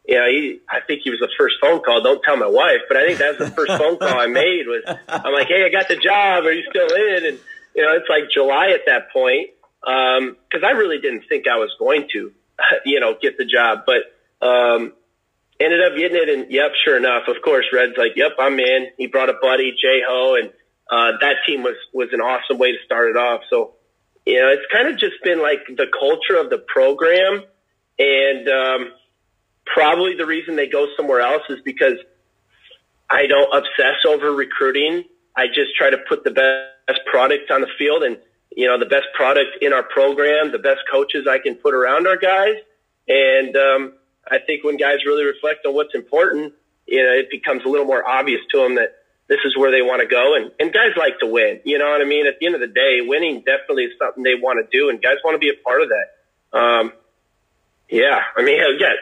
[0.07, 2.01] you know, he, I think he was the first phone call.
[2.01, 4.67] Don't tell my wife, but I think that was the first phone call I made
[4.67, 6.45] was, I'm like, Hey, I got the job.
[6.45, 7.25] Are you still in?
[7.25, 7.39] And,
[7.75, 9.49] you know, it's like July at that point.
[9.85, 12.31] Um, cause I really didn't think I was going to,
[12.85, 14.01] you know, get the job, but,
[14.45, 14.93] um,
[15.59, 16.29] ended up getting it.
[16.29, 18.87] And yep, sure enough, of course, Red's like, yep, I'm in.
[18.97, 20.49] He brought a buddy, Jay Ho, and,
[20.91, 23.41] uh, that team was, was an awesome way to start it off.
[23.49, 23.73] So,
[24.25, 27.43] you know, it's kind of just been like the culture of the program
[27.99, 28.91] and, um,
[29.65, 31.97] probably the reason they go somewhere else is because
[33.09, 35.03] I don't obsess over recruiting.
[35.35, 38.17] I just try to put the best product on the field and,
[38.55, 42.07] you know, the best product in our program, the best coaches I can put around
[42.07, 42.55] our guys.
[43.07, 43.93] And, um,
[44.29, 46.53] I think when guys really reflect on what's important,
[46.87, 48.93] you know, it becomes a little more obvious to them that
[49.27, 50.35] this is where they want to go.
[50.35, 52.27] And, and guys like to win, you know what I mean?
[52.27, 55.01] At the end of the day, winning definitely is something they want to do and
[55.01, 56.57] guys want to be a part of that.
[56.57, 56.93] Um,
[57.89, 58.93] yeah, I mean, yeah,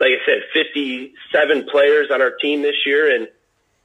[0.00, 3.28] like I said, 57 players on our team this year, and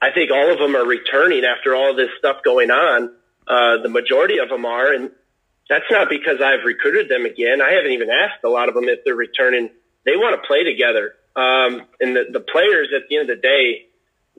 [0.02, 3.16] I think all of them are returning after all this stuff going on.
[3.48, 5.12] Uh, the majority of them are, and
[5.70, 7.62] that's not because I've recruited them again.
[7.62, 9.70] I haven't even asked a lot of them if they're returning.
[10.06, 11.16] They want to play together.
[11.36, 13.89] Um, and the, the players at the end of the day,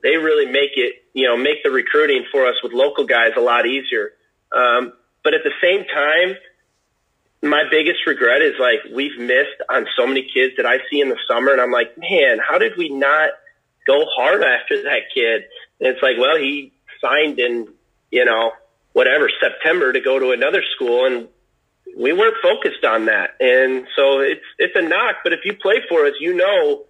[0.03, 3.41] they really make it, you know, make the recruiting for us with local guys a
[3.41, 4.11] lot easier.
[4.51, 4.93] Um,
[5.23, 6.35] but at the same time,
[7.43, 11.09] my biggest regret is like we've missed on so many kids that I see in
[11.09, 13.29] the summer, and I'm like, man, how did we not
[13.87, 15.43] go hard after that kid?
[15.79, 16.71] And it's like, well, he
[17.01, 17.67] signed in,
[18.11, 18.51] you know,
[18.93, 21.27] whatever September to go to another school, and
[21.97, 23.35] we weren't focused on that.
[23.39, 25.17] And so it's it's a knock.
[25.23, 26.85] But if you play for us, you know,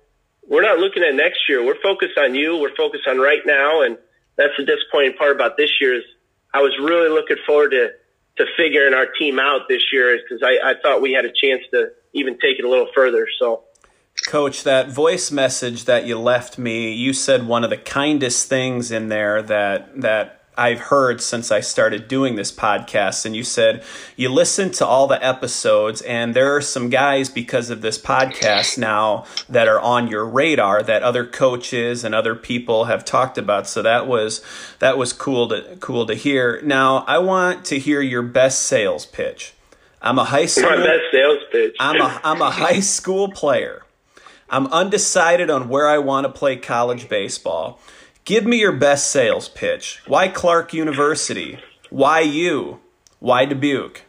[0.51, 1.65] we're not looking at next year.
[1.65, 2.57] We're focused on you.
[2.57, 3.97] We're focused on right now, and
[4.35, 6.03] that's the disappointing part about this year is
[6.53, 7.91] I was really looking forward to
[8.37, 11.63] to figuring our team out this year because I, I thought we had a chance
[11.71, 13.27] to even take it a little further.
[13.39, 13.63] So.
[14.27, 18.91] Coach, that voice message that you left me, you said one of the kindest things
[18.91, 23.25] in there that that I've heard since I started doing this podcast.
[23.25, 23.83] And you said
[24.15, 28.77] you listened to all the episodes, and there are some guys because of this podcast
[28.77, 33.67] now that are on your radar that other coaches and other people have talked about.
[33.67, 34.45] So that was
[34.77, 36.61] that was cool to cool to hear.
[36.61, 39.53] Now I want to hear your best sales pitch.
[39.99, 40.69] I'm a high school.
[40.69, 41.75] My best sales pitch.
[41.79, 43.81] I'm a I'm a high school player.
[44.47, 47.79] I'm undecided on where I want to play college baseball.
[48.25, 50.01] Give me your best sales pitch.
[50.05, 51.59] Why Clarke University?
[51.89, 52.79] Why you?
[53.19, 54.03] Why Dubuque?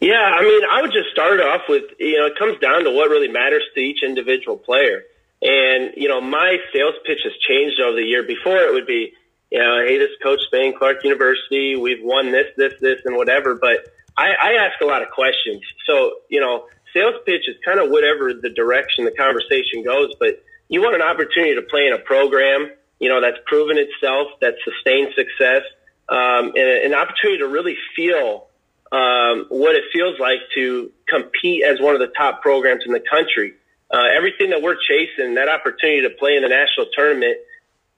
[0.00, 2.90] Yeah, I mean, I would just start off with, you know, it comes down to
[2.90, 5.02] what really matters to each individual player.
[5.40, 8.22] And, you know, my sales pitch has changed over the year.
[8.22, 9.12] Before it would be,
[9.50, 13.54] you know, hey, this Coach Spain, Clarke University, we've won this, this, this, and whatever.
[13.54, 13.86] But
[14.16, 15.62] I, I ask a lot of questions.
[15.86, 20.14] So, you know, sales pitch is kind of whatever the direction the conversation goes.
[20.18, 22.70] But you want an opportunity to play in a program
[23.04, 25.60] you know, that's proven itself, that's sustained success,
[26.08, 28.48] um, and an opportunity to really feel
[28.90, 33.04] um, what it feels like to compete as one of the top programs in the
[33.04, 33.52] country.
[33.92, 37.36] Uh, everything that we're chasing, that opportunity to play in the national tournament,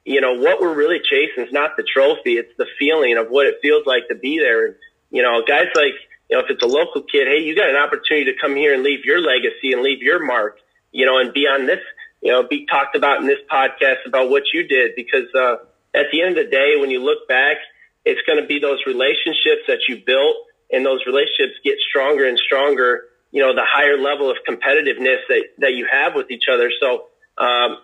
[0.05, 3.47] you know, what we're really chasing is not the trophy, it's the feeling of what
[3.47, 4.67] it feels like to be there.
[4.67, 4.75] And,
[5.13, 5.95] you know, guys like,
[6.29, 8.75] you know, if it's a local kid, hey, you got an opportunity to come here
[8.75, 10.59] and leave your legacy and leave your mark,
[10.91, 11.79] you know, and be on this
[12.27, 15.59] you know, be talked about in this podcast about what you did because uh,
[15.95, 17.59] at the end of the day, when you look back,
[18.05, 20.35] it's going to be those relationships that you built,
[20.73, 23.05] and those relationships get stronger and stronger.
[23.31, 26.69] You know, the higher level of competitiveness that that you have with each other.
[26.81, 27.05] So,
[27.39, 27.79] um,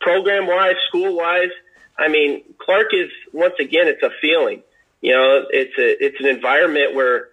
[0.00, 1.50] program wise, school wise,
[1.98, 4.62] I mean, Clarke is once again, it's a feeling.
[5.00, 7.30] You know, it's a it's an environment where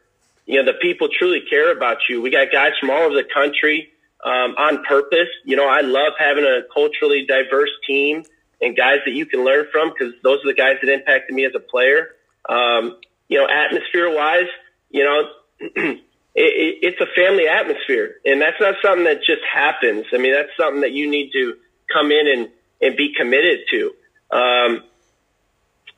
[0.47, 2.23] you know the people truly care about you.
[2.23, 3.91] We got guys from all over the country
[4.25, 5.29] um, on purpose.
[5.45, 8.23] You know, I love having a culturally diverse team
[8.61, 11.45] and guys that you can learn from because those are the guys that impacted me
[11.45, 12.09] as a player.
[12.49, 12.97] Um,
[13.29, 14.49] you know, atmosphere wise,
[14.89, 16.01] you know, it,
[16.35, 20.05] it, it's a family atmosphere and that's not something that just happens.
[20.11, 21.55] I mean, that's something that you need to
[21.93, 22.49] come in and,
[22.81, 23.91] and be committed to.
[24.31, 24.83] Um,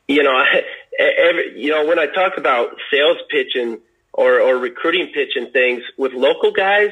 [0.06, 0.42] you know,
[0.98, 3.78] every, you know, when I talk about sales pitch and,
[4.12, 6.90] or, or recruiting pitch and things with local guys,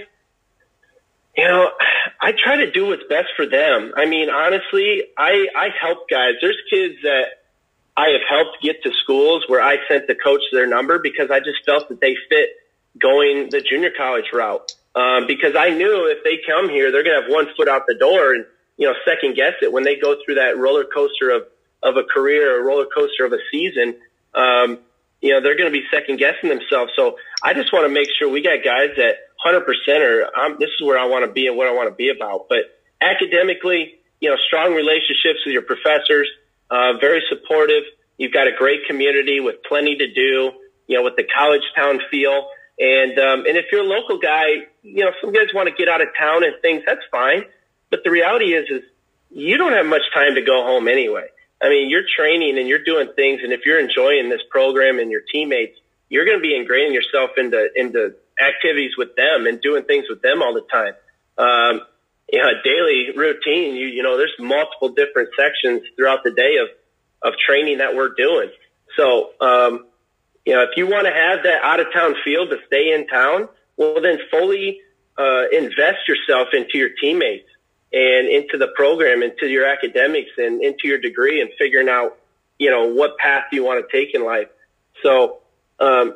[1.36, 1.70] you know,
[2.20, 3.92] I try to do what's best for them.
[3.96, 6.34] I mean, honestly, I, I help guys.
[6.40, 7.26] There's kids that
[7.96, 11.40] I have helped get to schools where I sent the coach their number because I
[11.40, 12.50] just felt that they fit
[12.98, 14.72] going the junior college route.
[14.96, 17.82] um, because I knew if they come here, they're going to have one foot out
[17.86, 18.46] the door and,
[18.78, 21.42] you know, second guess it when they go through that roller coaster of,
[21.82, 23.96] of a career, a roller coaster of a season.
[24.34, 24.78] Um,
[25.26, 26.92] you know, they're going to be second guessing themselves.
[26.96, 29.66] So I just want to make sure we got guys that 100%
[30.00, 32.10] are, um, this is where I want to be and what I want to be
[32.10, 32.46] about.
[32.48, 32.70] But
[33.00, 36.28] academically, you know, strong relationships with your professors,
[36.70, 37.82] uh, very supportive.
[38.18, 40.52] You've got a great community with plenty to do,
[40.86, 42.48] you know, with the college town feel.
[42.78, 45.88] And, um, and if you're a local guy, you know, some guys want to get
[45.88, 47.44] out of town and things, that's fine.
[47.90, 48.82] But the reality is, is
[49.30, 51.28] you don't have much time to go home anyway.
[51.62, 53.40] I mean, you're training and you're doing things.
[53.42, 55.78] And if you're enjoying this program and your teammates,
[56.08, 60.22] you're going to be ingraining yourself into, into activities with them and doing things with
[60.22, 60.94] them all the time.
[61.38, 61.80] Um,
[62.30, 66.68] you know, daily routine, you, you know, there's multiple different sections throughout the day of,
[67.22, 68.50] of training that we're doing.
[68.96, 69.86] So, um,
[70.44, 73.06] you know, if you want to have that out of town feel to stay in
[73.06, 74.80] town, well, then fully,
[75.18, 77.48] uh, invest yourself into your teammates
[77.92, 82.18] and into the program, into your academics and into your degree and figuring out,
[82.58, 84.48] you know, what path you want to take in life.
[85.02, 85.38] So,
[85.78, 86.14] um,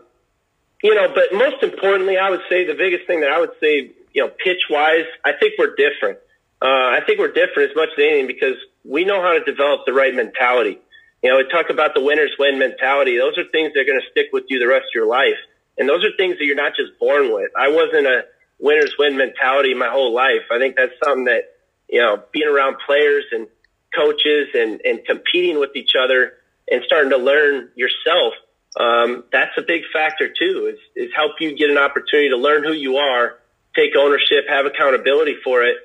[0.83, 3.91] you know, but most importantly, I would say the biggest thing that I would say,
[4.13, 6.19] you know, pitch wise, I think we're different.
[6.63, 9.81] Uh, I think we're different as much as anything because we know how to develop
[9.87, 10.79] the right mentality.
[11.23, 13.19] You know, we talk about the winners win mentality.
[13.19, 15.37] Those are things that are going to stick with you the rest of your life.
[15.79, 17.51] And those are things that you're not just born with.
[17.57, 18.25] I wasn't a
[18.59, 20.49] winners win mentality my whole life.
[20.51, 21.45] I think that's something that,
[21.91, 23.47] you know, being around players and
[23.95, 26.35] coaches and, and competing with each other
[26.71, 28.35] and starting to learn yourself
[28.79, 30.73] um, that's a big factor too.
[30.73, 33.39] Is is help you get an opportunity to learn who you are,
[33.75, 35.77] take ownership, have accountability for it,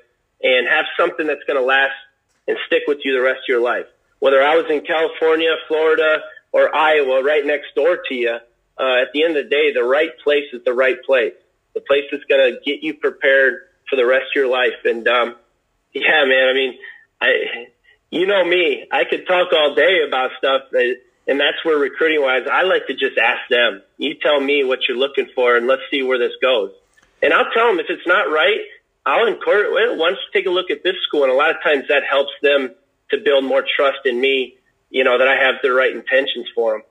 [0.42, 1.94] and have something that's going to last
[2.46, 3.86] and stick with you the rest of your life.
[4.20, 8.38] Whether I was in California, Florida, or Iowa, right next door to you,
[8.78, 11.34] uh, at the end of the day, the right place is the right place.
[11.74, 14.84] The place that's going to get you prepared for the rest of your life.
[14.84, 15.36] And um,
[16.00, 16.74] yeah, man, I mean,
[17.20, 17.28] I,
[18.10, 20.62] you know me, I could talk all day about stuff.
[20.72, 24.64] That, and that's where recruiting wise, I like to just ask them, you tell me
[24.64, 26.70] what you're looking for and let's see where this goes.
[27.22, 28.60] And I'll tell them if it's not right,
[29.04, 31.24] I'll encourage, well, why don't you take a look at this school?
[31.24, 32.70] And a lot of times that helps them
[33.10, 34.56] to build more trust in me,
[34.90, 36.82] you know, that I have the right intentions for them.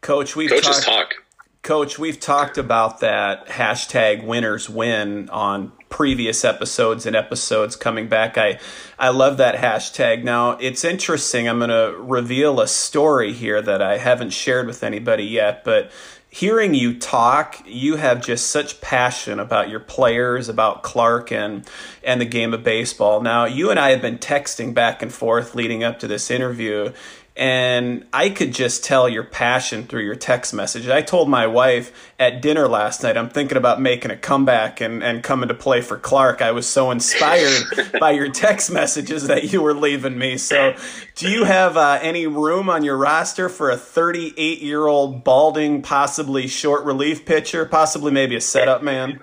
[0.00, 1.14] Coach, we've Coaches talked, talk.
[1.62, 8.38] Coach, we've talked about that hashtag winners win on previous episodes and episodes coming back.
[8.38, 8.58] I,
[8.98, 10.24] I love that hashtag.
[10.24, 11.46] Now, it's interesting.
[11.48, 15.92] I'm going to reveal a story here that I haven't shared with anybody yet, but
[16.30, 21.68] hearing you talk, you have just such passion about your players, about Clarke and
[22.02, 23.20] and the game of baseball.
[23.20, 26.92] Now, you and I have been texting back and forth leading up to this interview,
[27.34, 30.88] and I could just tell your passion through your text message.
[30.88, 35.02] I told my wife at dinner last night, I'm thinking about making a comeback and,
[35.02, 36.42] and coming to play for Clarke.
[36.42, 37.64] I was so inspired
[38.00, 40.36] by your text messages that you were leaving me.
[40.36, 40.74] So,
[41.14, 45.80] do you have uh, any room on your roster for a 38 year old, balding,
[45.80, 49.20] possibly short relief pitcher, possibly maybe a setup man?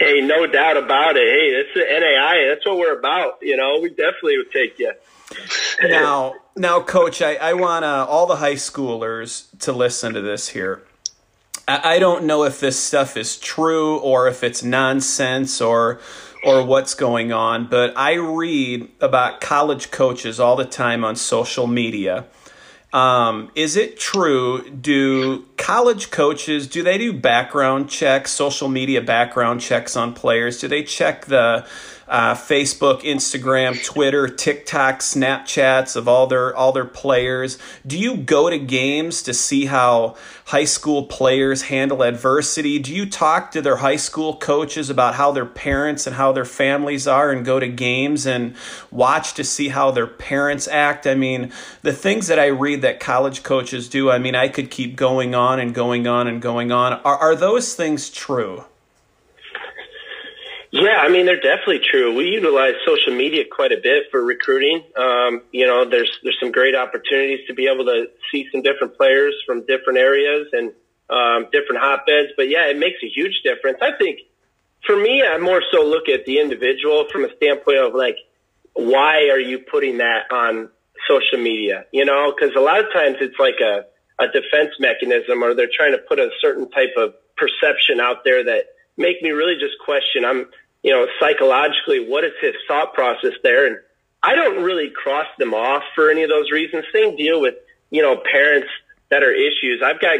[0.00, 1.26] Hey, no doubt about it.
[1.26, 2.48] Hey, that's the NAI.
[2.48, 3.38] That's what we're about.
[3.42, 4.92] You know, we definitely would take you.
[5.82, 10.48] Now, now, coach, I, I want uh, all the high schoolers to listen to this
[10.48, 10.82] here.
[11.68, 16.00] I, I don't know if this stuff is true or if it's nonsense or
[16.44, 21.66] or what's going on, but I read about college coaches all the time on social
[21.66, 22.26] media.
[22.92, 24.70] Um, is it true?
[24.70, 30.60] Do college coaches do they do background checks, social media background checks on players?
[30.60, 31.66] Do they check the
[32.08, 37.58] uh, Facebook, Instagram, Twitter, TikTok, Snapchats of all their all their players.
[37.86, 42.78] Do you go to games to see how high school players handle adversity?
[42.78, 46.44] Do you talk to their high school coaches about how their parents and how their
[46.44, 48.54] families are and go to games and
[48.92, 51.06] watch to see how their parents act?
[51.06, 51.52] I mean,
[51.82, 55.34] the things that I read that college coaches do, I mean, I could keep going
[55.34, 56.92] on and going on and going on.
[56.92, 58.64] Are, are those things true?
[60.78, 62.14] Yeah, I mean they're definitely true.
[62.14, 64.82] We utilize social media quite a bit for recruiting.
[64.96, 68.96] Um, you know, there's there's some great opportunities to be able to see some different
[68.96, 70.72] players from different areas and
[71.08, 72.32] um, different hotbeds.
[72.36, 73.78] But yeah, it makes a huge difference.
[73.80, 74.20] I think
[74.86, 78.16] for me, I more so look at the individual from a standpoint of like,
[78.74, 80.68] why are you putting that on
[81.08, 81.86] social media?
[81.90, 83.86] You know, because a lot of times it's like a
[84.18, 88.44] a defense mechanism, or they're trying to put a certain type of perception out there
[88.44, 88.64] that
[88.96, 90.24] make me really just question.
[90.24, 90.46] I'm
[90.86, 93.66] you know, psychologically, what is his thought process there?
[93.66, 93.76] And
[94.22, 96.84] I don't really cross them off for any of those reasons.
[96.94, 97.56] Same deal with,
[97.90, 98.68] you know, parents
[99.10, 99.82] that are issues.
[99.84, 100.18] I've got,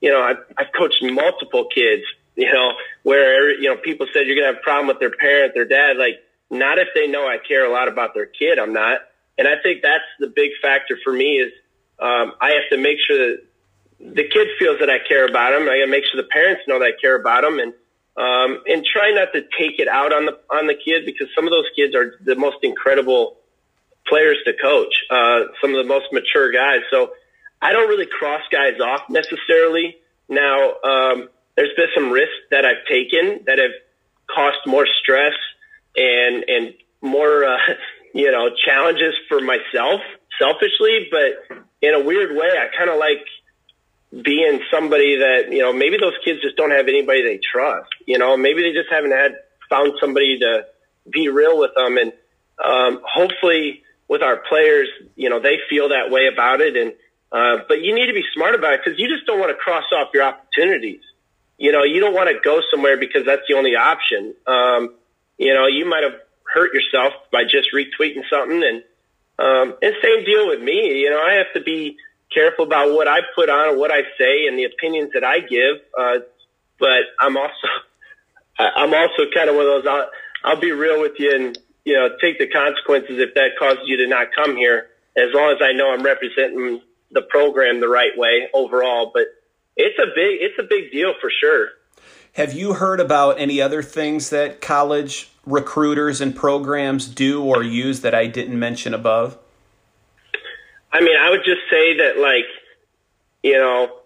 [0.00, 2.04] you know, I've, I've coached multiple kids,
[2.36, 5.52] you know, where you know people said you're gonna have a problem with their parent,
[5.52, 5.96] their dad.
[5.96, 8.60] Like, not if they know I care a lot about their kid.
[8.60, 9.00] I'm not,
[9.36, 11.52] and I think that's the big factor for me is
[11.98, 13.42] um, I have to make sure that
[13.98, 15.62] the kid feels that I care about them.
[15.62, 17.74] I got to make sure the parents know that I care about them, and
[18.16, 21.46] um, and try not to take it out on the on the kid because some
[21.46, 23.36] of those kids are the most incredible
[24.06, 24.94] players to coach.
[25.10, 26.80] Uh, some of the most mature guys.
[26.90, 27.12] So
[27.60, 29.96] I don't really cross guys off necessarily.
[30.28, 33.72] Now, um, there's been some risks that I've taken that have
[34.28, 35.34] cost more stress
[35.96, 37.58] and and more uh,
[38.14, 40.00] you know challenges for myself
[40.38, 43.24] selfishly, but in a weird way, I kind of like
[44.22, 47.88] being somebody that you know maybe those kids just don't have anybody they trust.
[48.06, 49.32] You know, maybe they just haven't had
[49.68, 50.66] found somebody to
[51.10, 52.12] be real with them, and
[52.62, 56.76] um, hopefully with our players, you know, they feel that way about it.
[56.76, 56.92] And
[57.32, 59.56] uh, but you need to be smart about it because you just don't want to
[59.56, 61.02] cross off your opportunities.
[61.58, 64.34] You know, you don't want to go somewhere because that's the only option.
[64.46, 64.94] Um,
[65.38, 66.20] you know, you might have
[66.52, 68.82] hurt yourself by just retweeting something, and
[69.38, 71.00] um, and same deal with me.
[71.00, 71.96] You know, I have to be
[72.32, 75.40] careful about what I put on and what I say and the opinions that I
[75.40, 75.76] give.
[75.98, 76.18] Uh,
[76.78, 77.68] but I'm also,
[78.58, 80.10] I'm also kind of one of those, I'll,
[80.44, 83.98] I'll be real with you and, you know, take the consequences if that causes you
[83.98, 88.16] to not come here, as long as I know I'm representing the program the right
[88.16, 89.10] way overall.
[89.12, 89.26] But
[89.76, 91.68] it's a big, it's a big deal for sure.
[92.34, 98.00] Have you heard about any other things that college recruiters and programs do or use
[98.00, 99.38] that I didn't mention above?
[100.94, 102.46] I mean, I would just say that, like,
[103.42, 103.98] you know,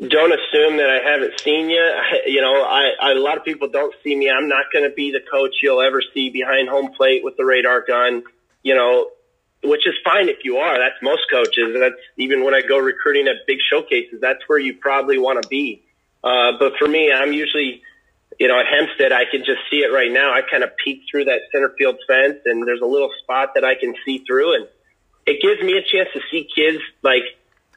[0.00, 1.80] don't assume that I haven't seen you.
[1.80, 4.28] I, you know, I, I, a lot of people don't see me.
[4.28, 7.44] I'm not going to be the coach you'll ever see behind home plate with the
[7.44, 8.24] radar gun,
[8.64, 9.10] you know,
[9.62, 10.76] which is fine if you are.
[10.76, 11.76] That's most coaches.
[11.78, 15.48] That's even when I go recruiting at big showcases, that's where you probably want to
[15.48, 15.84] be.
[16.24, 17.80] Uh, but for me, I'm usually,
[18.40, 20.32] you know, at Hempstead, I can just see it right now.
[20.34, 23.64] I kind of peek through that center field fence and there's a little spot that
[23.64, 24.66] I can see through and,
[25.28, 27.24] it gives me a chance to see kids like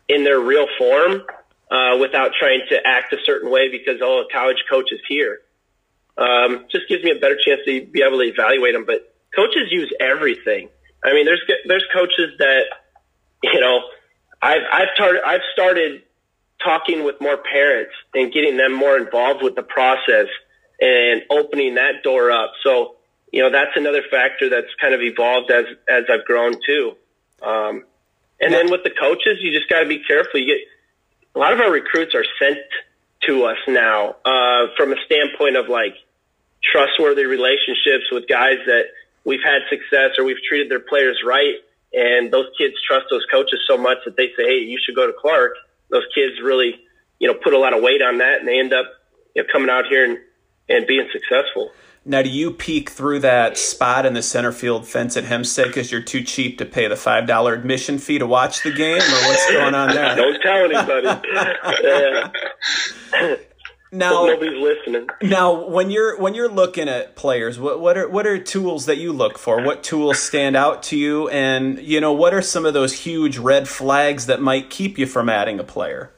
[0.07, 1.23] in their real form
[1.69, 5.39] uh, without trying to act a certain way because oh, a college coach is here.
[6.17, 8.85] Um, just gives me a better chance to be able to evaluate them.
[8.85, 10.69] But coaches use everything.
[11.03, 12.63] I mean, there's there's coaches that
[13.43, 13.81] you know
[14.41, 16.03] I've I've started I've started
[16.63, 20.27] talking with more parents and getting them more involved with the process
[20.79, 22.51] and opening that door up.
[22.63, 22.95] So
[23.31, 26.95] you know that's another factor that's kind of evolved as as I've grown too.
[27.41, 27.83] Um,
[28.39, 30.39] and then with the coaches, you just got to be careful.
[30.39, 30.67] You get
[31.35, 32.59] a lot of our recruits are sent
[33.27, 35.93] to us now uh, from a standpoint of like
[36.63, 38.85] trustworthy relationships with guys that
[39.23, 41.55] we've had success or we've treated their players right,
[41.93, 45.07] and those kids trust those coaches so much that they say, "Hey, you should go
[45.07, 45.55] to Clarke."
[45.89, 46.79] Those kids really,
[47.19, 48.85] you know, put a lot of weight on that, and they end up
[49.35, 50.17] you know, coming out here and,
[50.69, 51.71] and being successful.
[52.03, 55.91] Now, do you peek through that spot in the center field fence at Hempstead because
[55.91, 59.27] you're too cheap to pay the five dollar admission fee to watch the game, or
[59.27, 60.15] what's going on there?
[60.15, 61.05] Don't tell anybody.
[63.91, 65.05] now nobody's listening.
[65.21, 68.97] Now, when you're when you're looking at players, what what are what are tools that
[68.97, 69.61] you look for?
[69.61, 73.37] What tools stand out to you, and you know what are some of those huge
[73.37, 76.09] red flags that might keep you from adding a player?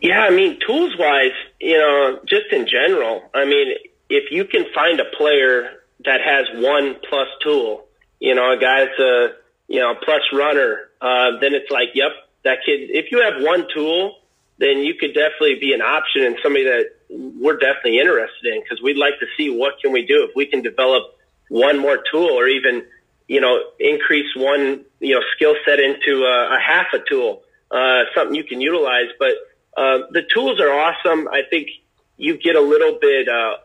[0.00, 3.74] Yeah, I mean, tools wise, you know, just in general, I mean,
[4.08, 7.86] if you can find a player that has one plus tool,
[8.18, 9.28] you know, a guy that's a,
[9.68, 12.12] you know, plus runner, uh, then it's like, yep,
[12.44, 14.16] that kid, if you have one tool,
[14.58, 18.82] then you could definitely be an option and somebody that we're definitely interested in because
[18.82, 21.02] we'd like to see what can we do if we can develop
[21.48, 22.84] one more tool or even,
[23.28, 28.04] you know, increase one, you know, skill set into a, a half a tool, uh,
[28.14, 29.08] something you can utilize.
[29.18, 29.32] But,
[29.76, 31.28] uh, the tools are awesome.
[31.28, 31.68] I think
[32.16, 33.56] you get a little bit, uh,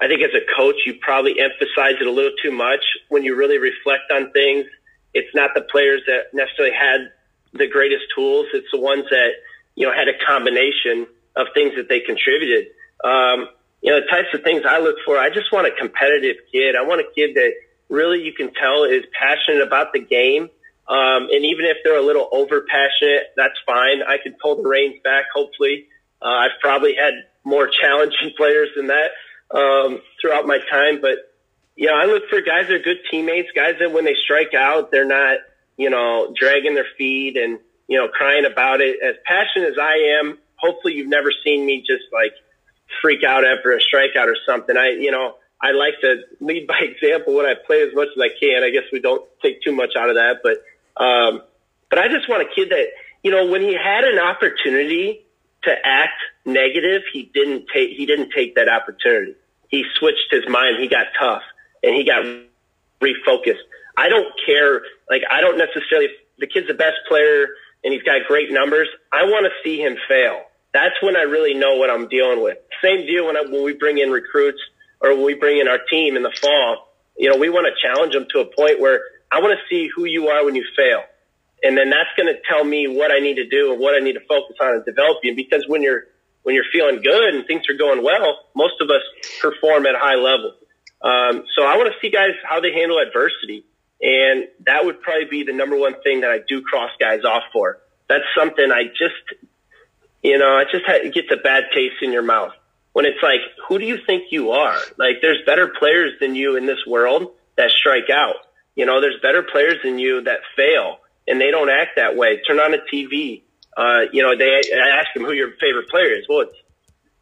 [0.00, 3.34] I think as a coach, you probably emphasize it a little too much when you
[3.36, 4.66] really reflect on things.
[5.14, 7.12] It's not the players that necessarily had
[7.52, 8.46] the greatest tools.
[8.52, 9.30] It's the ones that,
[9.74, 11.06] you know, had a combination
[11.36, 12.66] of things that they contributed.
[13.02, 13.48] Um,
[13.80, 16.74] you know, the types of things I look for, I just want a competitive kid.
[16.74, 17.52] I want a kid that
[17.88, 20.48] really you can tell is passionate about the game
[20.86, 24.02] um, and even if they're a little over passionate, that's fine.
[24.02, 25.86] I can pull the reins back, hopefully.
[26.20, 27.14] Uh, I've probably had
[27.44, 29.12] more challenging players than that
[29.50, 31.00] um, throughout my time.
[31.00, 31.18] But,
[31.74, 34.54] you know, I look for guys that are good teammates, guys that when they strike
[34.54, 35.38] out, they're not,
[35.76, 37.58] you know, dragging their feet and,
[37.88, 38.96] you know, crying about it.
[39.02, 42.32] As passionate as I am, hopefully you've never seen me just like
[43.00, 44.76] freak out after a strikeout or something.
[44.76, 48.20] I, you know, I like to lead by example when I play as much as
[48.20, 48.62] I can.
[48.62, 50.58] I guess we don't take too much out of that, but
[50.96, 51.42] um,
[51.90, 52.86] but I just want a kid that,
[53.22, 55.24] you know, when he had an opportunity
[55.62, 59.34] to act negative, he didn't take he didn't take that opportunity.
[59.68, 60.76] He switched his mind.
[60.80, 61.42] He got tough
[61.82, 62.24] and he got
[63.00, 63.62] refocused.
[63.96, 64.82] I don't care.
[65.08, 66.08] Like I don't necessarily.
[66.38, 67.46] The kid's the best player
[67.84, 68.88] and he's got great numbers.
[69.12, 70.42] I want to see him fail.
[70.72, 72.58] That's when I really know what I'm dealing with.
[72.82, 74.58] Same deal when I, when we bring in recruits
[75.00, 76.88] or when we bring in our team in the fall.
[77.16, 79.00] You know, we want to challenge them to a point where
[79.34, 81.02] I want to see who you are when you fail.
[81.62, 83.98] And then that's going to tell me what I need to do and what I
[83.98, 85.34] need to focus on and develop you.
[85.34, 86.04] Because when you're,
[86.44, 89.02] when you're feeling good and things are going well, most of us
[89.40, 90.52] perform at a high level.
[91.02, 93.64] Um, so I want to see guys how they handle adversity.
[94.00, 97.44] And that would probably be the number one thing that I do cross guys off
[97.52, 97.78] for.
[98.08, 99.40] That's something I just,
[100.22, 102.52] you know, I just had, it gets a bad taste in your mouth
[102.92, 104.78] when it's like, who do you think you are?
[104.98, 108.36] Like, there's better players than you in this world that strike out.
[108.74, 112.40] You know, there's better players than you that fail and they don't act that way.
[112.46, 113.42] Turn on a TV.
[113.76, 116.26] Uh, you know, they I ask them who your favorite player is.
[116.28, 116.56] Well, it's,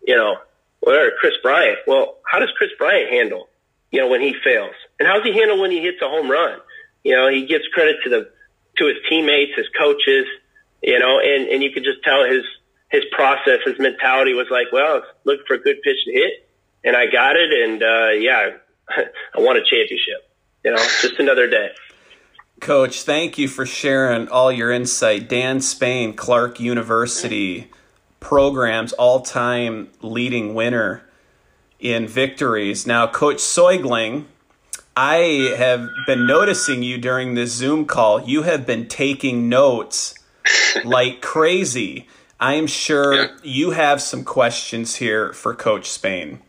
[0.06, 0.36] you know,
[0.80, 1.78] well, Kris Bryant.
[1.86, 3.48] Well, how does Kris Bryant handle,
[3.90, 4.74] you know, when he fails?
[4.98, 6.58] And how's he handle when he hits a home run?
[7.04, 8.30] You know, he gives credit to the,
[8.78, 10.26] to his teammates, his coaches,
[10.82, 12.42] you know, and, and you could just tell his,
[12.90, 16.48] his process, his mentality was like, well, look for a good pitch to hit
[16.84, 17.50] and I got it.
[17.52, 18.50] And, uh, yeah,
[19.34, 20.28] I won a championship,
[20.64, 21.70] you know, just another day.
[22.60, 25.28] Coach, thank you for sharing all your insight.
[25.28, 27.70] Dan Spain, Clarke University
[28.20, 31.02] programs all time leading winner
[31.80, 32.86] in victories.
[32.86, 34.26] Now, Coach Soigling,
[34.96, 38.22] I have been noticing you during this Zoom call.
[38.22, 40.14] You have been taking notes
[40.84, 42.06] like crazy.
[42.38, 43.28] I am sure yeah.
[43.42, 46.40] you have some questions here for Coach Spain.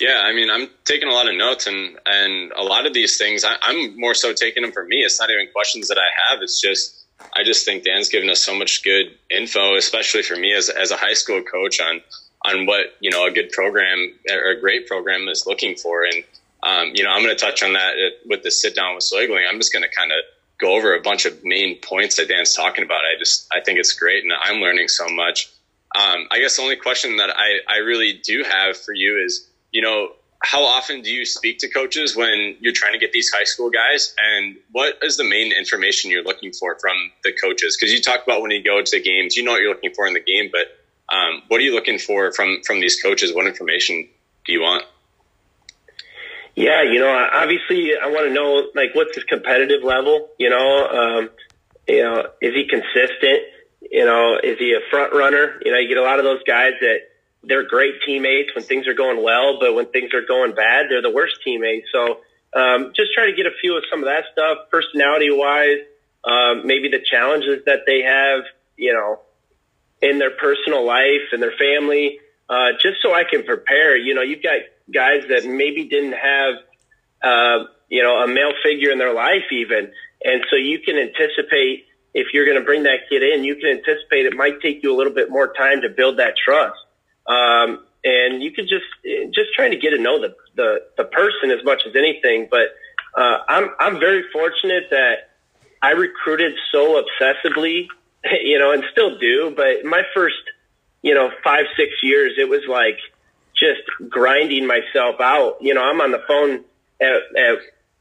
[0.00, 3.18] Yeah, I mean, I'm taking a lot of notes, and and a lot of these
[3.18, 4.96] things, I, am more so taking them for me.
[4.96, 6.42] It's not even questions that I have.
[6.42, 7.04] It's just
[7.36, 10.90] I just think Dan's given us so much good info, especially for me as as
[10.90, 12.00] a high school coach on
[12.46, 16.04] on what you know a good program or a great program is looking for.
[16.04, 16.24] And
[16.62, 17.94] um, you know, I'm going to touch on that
[18.26, 19.46] with the sit down with Soigling.
[19.48, 20.18] I'm just going to kind of
[20.58, 23.00] go over a bunch of main points that Dan's talking about.
[23.00, 25.50] I just I think it's great, and I'm learning so much.
[25.94, 29.49] Um, I guess the only question that I I really do have for you is
[29.72, 30.12] you know,
[30.42, 33.70] how often do you speak to coaches when you're trying to get these high school
[33.70, 34.14] guys?
[34.18, 37.76] And what is the main information you're looking for from the coaches?
[37.76, 40.06] Because you talk about when you go to games, you know what you're looking for
[40.06, 40.66] in the game, but
[41.14, 43.34] um, what are you looking for from from these coaches?
[43.34, 44.08] What information
[44.46, 44.84] do you want?
[46.54, 50.28] Yeah, you know, obviously, I want to know like what's his competitive level.
[50.38, 51.30] You know, um,
[51.88, 53.40] you know, is he consistent?
[53.90, 55.60] You know, is he a front runner?
[55.64, 56.98] You know, you get a lot of those guys that
[57.42, 61.02] they're great teammates when things are going well, but when things are going bad, they're
[61.02, 61.88] the worst teammates.
[61.92, 62.20] So
[62.52, 65.78] um, just try to get a feel of some of that stuff, personality wise,
[66.24, 68.44] um, maybe the challenges that they have,
[68.76, 69.20] you know,
[70.02, 72.18] in their personal life and their family,
[72.48, 73.96] uh, just so I can prepare.
[73.96, 74.60] You know, you've got
[74.92, 76.54] guys that maybe didn't have,
[77.22, 79.92] uh, you know, a male figure in their life even,
[80.24, 83.70] and so you can anticipate if you're going to bring that kid in, you can
[83.70, 86.78] anticipate it might take you a little bit more time to build that trust.
[87.30, 88.86] Um, and you could just
[89.32, 92.48] just trying to get to know the the, the person as much as anything.
[92.50, 92.74] But
[93.16, 95.30] uh, I'm I'm very fortunate that
[95.80, 97.86] I recruited so obsessively,
[98.42, 99.52] you know, and still do.
[99.56, 100.42] But my first,
[101.02, 102.98] you know, five six years, it was like
[103.54, 105.58] just grinding myself out.
[105.60, 106.64] You know, I'm on the phone
[107.00, 107.58] at, at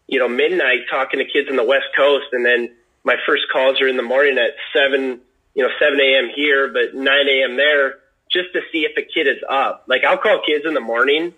[0.07, 2.73] you know midnight talking to kids on the West Coast, and then
[3.03, 5.19] my first calls are in the morning at seven,
[5.53, 6.30] you know, seven a.m.
[6.36, 7.57] here, but nine a.m.
[7.57, 7.99] there
[8.32, 9.86] just to see if a kid is up.
[9.88, 11.34] Like I'll call kids in the morning,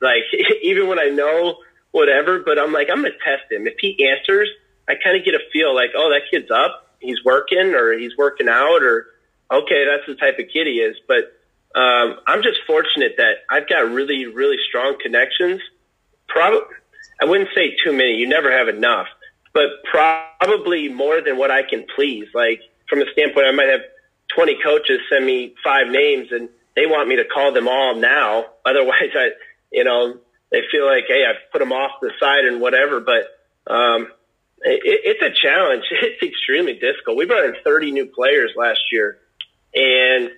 [0.00, 0.24] like
[0.62, 1.56] even when I know
[1.92, 3.66] whatever, but I'm like, I'm going to test him.
[3.66, 4.48] If he answers,
[4.88, 6.88] I kind of get a feel like, oh, that kid's up.
[7.00, 9.06] He's working or he's working out or
[9.50, 10.96] okay, that's the type of kid he is.
[11.06, 11.32] But,
[11.78, 15.60] um, I'm just fortunate that I've got really, really strong connections.
[16.28, 16.60] Probably,
[17.20, 18.14] I wouldn't say too many.
[18.14, 19.06] You never have enough,
[19.52, 22.28] but probably more than what I can please.
[22.34, 23.80] Like from the standpoint, I might have
[24.34, 28.46] 20 coaches send me five names and they want me to call them all now.
[28.66, 29.30] Otherwise, I,
[29.70, 30.18] you know,
[30.50, 33.00] they feel like, hey, I've put them off the side and whatever.
[33.00, 34.08] But um,
[34.62, 35.84] it, it's a challenge.
[36.02, 37.16] It's extremely difficult.
[37.16, 39.18] We brought in 30 new players last year,
[39.74, 40.30] and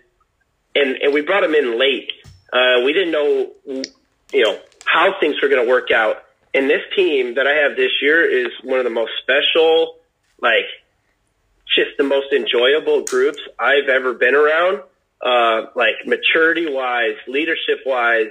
[0.75, 2.11] and and we brought them in late.
[2.53, 6.23] Uh, we didn't know, you know, how things were going to work out.
[6.53, 9.97] And this team that I have this year is one of the most special,
[10.41, 10.67] like
[11.67, 14.83] just the most enjoyable groups I've ever been around.
[15.21, 18.29] Uh, like maturity wise, leadership wise,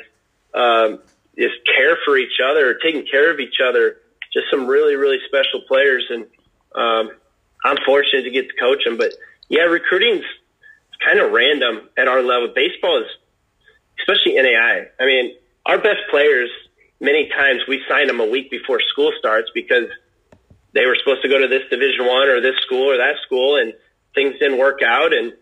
[0.54, 1.00] um,
[1.38, 3.98] just care for each other, taking care of each other.
[4.32, 6.26] Just some really, really special players, and
[6.76, 7.12] um,
[7.64, 8.98] I'm fortunate to get to coach them.
[8.98, 9.14] But
[9.48, 10.26] yeah, recruiting's
[11.04, 12.52] kind of random at our level.
[12.56, 13.08] Baseball is,
[14.00, 14.88] especially NAI.
[15.00, 16.50] I mean, our best players,
[17.00, 19.88] many times we sign them a week before school starts because
[20.74, 23.58] they were supposed to go to this division one or this school or that school
[23.58, 23.74] and
[24.16, 25.14] things didn't work out.
[25.14, 25.34] And,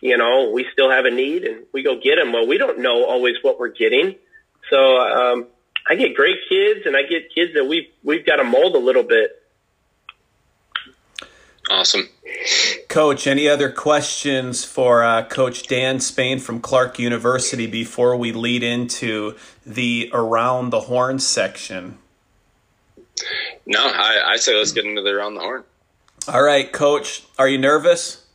[0.00, 2.32] you know, we still have a need and we go get them.
[2.32, 4.16] Well, we don't know always what we're getting.
[4.68, 5.46] So, um,
[5.88, 8.78] I get great kids and I get kids that we've, we've got to mold a
[8.78, 9.36] little bit.
[11.70, 12.08] Awesome.
[12.88, 18.64] Coach, any other questions for uh, Coach Dan Spain from Clarke University before we lead
[18.64, 21.98] into the Around the Horn section?
[23.66, 25.64] No, I, I say let's get into the round the Horn.
[26.28, 28.26] All right, Coach, are you nervous?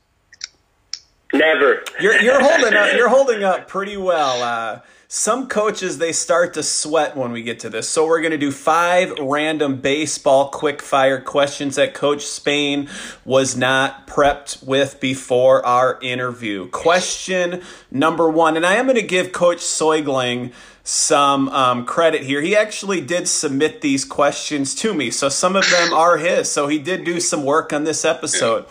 [1.34, 1.84] Never.
[2.00, 2.94] You're, you're holding up.
[2.96, 4.42] You're holding up pretty well.
[4.42, 7.88] Uh, some coaches they start to sweat when we get to this.
[7.88, 12.90] So we're going to do five random baseball quick fire questions that Coach Spain
[13.24, 16.70] was not prepped with before our interview.
[16.70, 17.62] Question
[17.92, 20.54] number one, and I am going to give Coach Soigling
[20.86, 22.42] some um, credit here.
[22.42, 26.50] He actually did submit these questions to me, so some of them are his.
[26.50, 28.66] So he did do some work on this episode.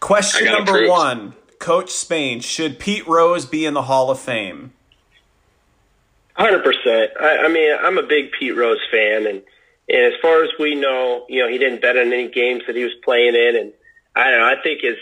[0.00, 0.90] Question number approved.
[0.90, 4.72] one, Coach Spain: Should Pete Rose be in the Hall of Fame?
[6.34, 7.12] Hundred percent.
[7.20, 9.42] I, I mean, I'm a big Pete Rose fan, and
[9.88, 12.74] and as far as we know, you know, he didn't bet on any games that
[12.74, 13.72] he was playing in, and
[14.16, 14.46] I don't know.
[14.46, 14.96] I think his,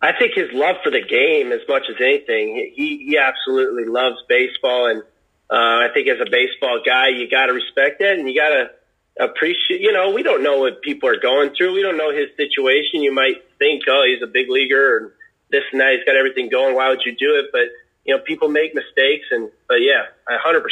[0.00, 4.18] I think his love for the game as much as anything, he he absolutely loves
[4.28, 5.02] baseball, and
[5.50, 8.50] uh, I think as a baseball guy, you got to respect that, and you got
[8.50, 8.70] to
[9.18, 9.80] appreciate.
[9.80, 11.74] You know, we don't know what people are going through.
[11.74, 13.02] We don't know his situation.
[13.02, 15.10] You might think, oh, he's a big leaguer, and
[15.50, 15.92] this and that.
[15.94, 16.76] He's got everything going.
[16.76, 17.46] Why would you do it?
[17.52, 17.66] But
[18.04, 20.62] you know, people make mistakes, and but yeah, I 100%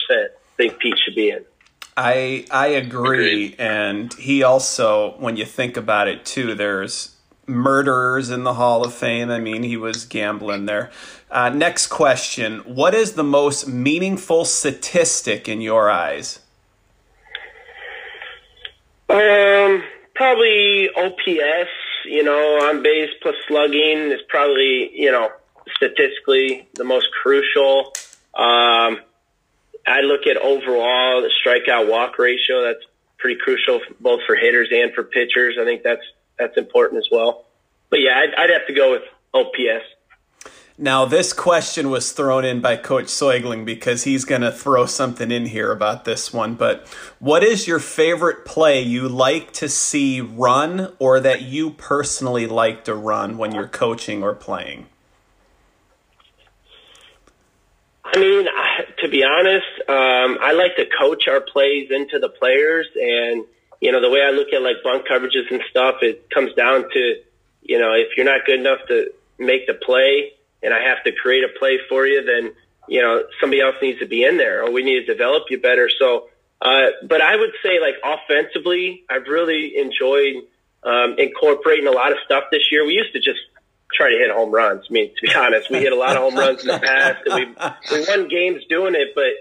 [0.57, 1.45] think Pete should be in.
[1.97, 7.17] I I agree, and he also, when you think about it too, there's
[7.49, 9.31] murderers in the Hall of Fame.
[9.31, 10.91] I mean, he was gambling there.
[11.31, 16.41] Uh, next question: What is the most meaningful statistic in your eyes?
[19.09, 19.83] Um,
[20.15, 21.71] probably OPS.
[22.05, 25.31] You know, on base plus slugging is probably you know
[25.77, 27.93] statistically the most crucial.
[28.35, 29.01] Um,
[29.87, 32.63] I look at overall the strikeout walk ratio.
[32.63, 32.85] That's
[33.19, 35.57] pretty crucial both for hitters and for pitchers.
[35.61, 36.05] I think that's
[36.39, 37.45] that's important as well.
[37.91, 39.03] But yeah, I'd, I'd have to go with
[39.35, 39.85] OPS.
[40.81, 45.33] Now, this question was thrown in by Coach Soigling because he's going to throw something
[45.33, 46.55] in here about this one.
[46.55, 46.87] But
[47.19, 52.85] what is your favorite play you like to see run or that you personally like
[52.85, 54.87] to run when you're coaching or playing?
[58.05, 58.47] I mean,
[58.99, 63.45] to be honest, um, I like to coach our plays into the players, and
[63.81, 66.91] you know the way I look at like bunt coverages and stuff, it comes down
[66.93, 67.15] to
[67.63, 71.13] you know if you're not good enough to make the play, and I have to
[71.13, 72.53] create a play for you, then
[72.89, 75.61] you know somebody else needs to be in there, or we need to develop you
[75.61, 75.89] better.
[75.99, 76.29] So,
[76.61, 80.45] uh, but I would say like offensively, I've really enjoyed
[80.83, 82.85] um, incorporating a lot of stuff this year.
[82.85, 83.41] We used to just
[83.93, 84.87] try to hit home runs.
[84.89, 87.27] I mean, to be honest, we hit a lot of home runs in the past.
[87.27, 89.33] And we we won games doing it, but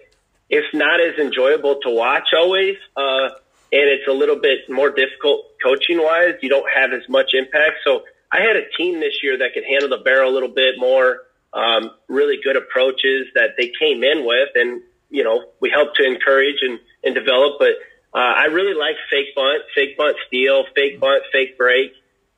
[0.50, 2.76] it's not as enjoyable to watch always.
[2.96, 3.30] Uh,
[3.72, 6.36] and it's a little bit more difficult coaching wise.
[6.42, 7.84] You don't have as much impact.
[7.84, 10.76] So I had a team this year that could handle the barrel a little bit
[10.78, 11.24] more.
[11.54, 16.06] Um, really good approaches that they came in with, and you know we helped to
[16.06, 17.54] encourage and, and develop.
[17.58, 17.80] But
[18.14, 21.94] uh, I really like fake bunt, fake bunt steal, fake bunt, fake break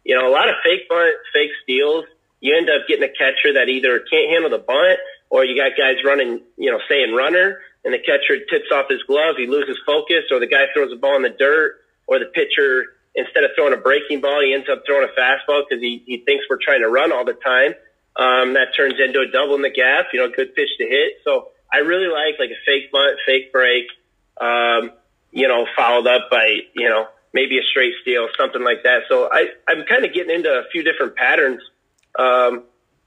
[0.09, 2.05] you know, a lot of fake bunt, fake steals.
[2.39, 4.99] You end up getting a catcher that either can't handle the bunt
[5.29, 7.59] or you got guys running, you know, saying runner
[7.89, 9.33] and the catcher tips off his glove.
[9.37, 12.93] He loses focus or the guy throws a ball in the dirt or the pitcher,
[13.15, 16.17] instead of throwing a breaking ball, he ends up throwing a fastball because he, he
[16.21, 17.73] thinks we're trying to run all the time.
[18.15, 21.21] Um, that turns into a double in the gap, you know, good pitch to hit.
[21.23, 23.85] So I really like like a fake bunt, fake break,
[24.41, 24.91] um,
[25.31, 29.03] you know, followed up by, you know, maybe a straight steal, something like that.
[29.09, 31.61] So I, I'm kind of getting into a few different patterns.
[32.17, 32.63] Um,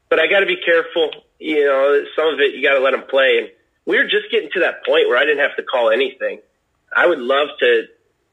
[0.09, 1.11] but I got to be careful.
[1.39, 3.39] You know, some of it you got to let them play.
[3.39, 3.49] And
[3.87, 6.41] we are just getting to that point where I didn't have to call anything.
[6.95, 7.83] I would love to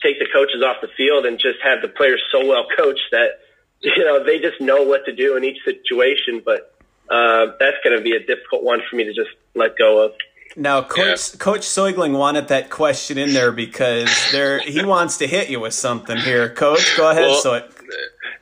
[0.02, 3.40] take the coaches off the field and just have the players so well coached that,
[3.82, 6.42] you know, they just know what to do in each situation.
[6.44, 6.76] But,
[7.10, 10.12] uh, that's going to be a difficult one for me to just let go of.
[10.56, 11.40] Now, Coach yeah.
[11.40, 15.74] Coach Soigling wanted that question in there because there he wants to hit you with
[15.74, 16.50] something here.
[16.50, 17.30] Coach, go ahead.
[17.30, 17.72] Well, so it.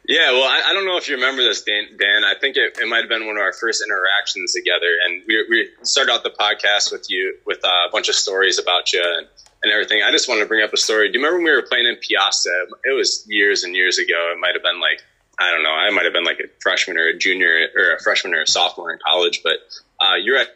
[0.08, 1.86] Yeah, well, I, I, don't know if you remember this, Dan.
[1.98, 5.24] Dan I think it, it might have been one of our first interactions together, and
[5.28, 9.04] we, we started out the podcast with you with a bunch of stories about you
[9.04, 9.28] and,
[9.64, 10.02] and everything.
[10.04, 11.12] I just wanted to bring up a story.
[11.12, 12.68] Do you remember when we were playing in Peosta?
[12.86, 14.32] It was years and years ago.
[14.34, 15.04] It might have been like
[15.40, 18.02] I don't know, I might have been like a freshman or a junior or a
[18.02, 19.58] freshman or a sophomore in college, but
[20.00, 20.48] uh, you're at,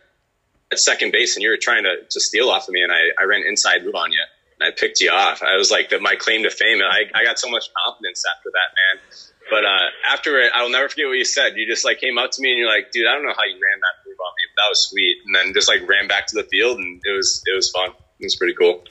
[0.71, 2.99] at second base and you were trying to, to steal off of me, and I,
[3.19, 4.23] I ran inside move on you
[4.61, 5.41] I picked you off.
[5.43, 6.81] I was like the, my claim to fame.
[6.81, 9.03] I, I got so much confidence after that, man.
[9.49, 11.57] But uh, after it, I'll never forget what you said.
[11.57, 13.43] You just like came up to me and you're like, "Dude, I don't know how
[13.43, 16.07] you ran that move on me, but that was sweet." And then just like ran
[16.07, 17.89] back to the field, and it was it was fun.
[18.19, 18.83] It was pretty cool.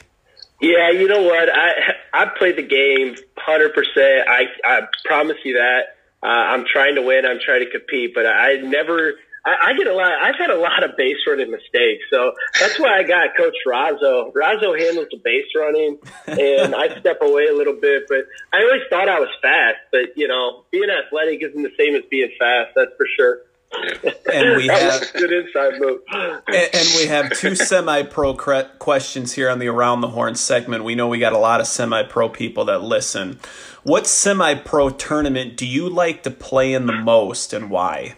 [0.61, 1.49] Yeah, you know what?
[1.49, 4.29] I I played the game hundred percent.
[4.29, 5.97] I I promise you that.
[6.23, 7.25] Uh, I'm trying to win.
[7.25, 9.15] I'm trying to compete, but I never.
[9.45, 10.13] I, I get a lot.
[10.13, 14.33] I've had a lot of base running mistakes, so that's why I got Coach Razzo.
[14.33, 18.05] Razzo handles the base running, and I step away a little bit.
[18.09, 21.95] But I always thought I was fast, but you know, being athletic isn't the same
[21.95, 22.73] as being fast.
[22.77, 23.41] That's for sure.
[24.33, 26.01] And we have good inside move.
[26.13, 30.85] and, and we have two semi-pro cre- questions here on the Around the Horn segment.
[30.85, 33.39] We know we got a lot of semi-pro people that listen.
[33.83, 38.17] What semi-pro tournament do you like to play in the most, and why?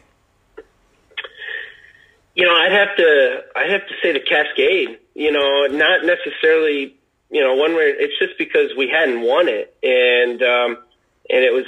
[2.42, 4.98] You know, I'd have to I'd have to say the Cascade.
[5.14, 6.98] You know, not necessarily
[7.30, 7.94] you know one way.
[7.96, 10.82] It's just because we hadn't won it, and um,
[11.30, 11.66] and it was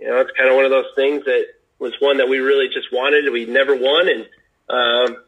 [0.00, 1.46] you know it's kind of one of those things that
[1.78, 3.30] was one that we really just wanted.
[3.30, 4.26] We never won, and
[4.68, 5.22] um,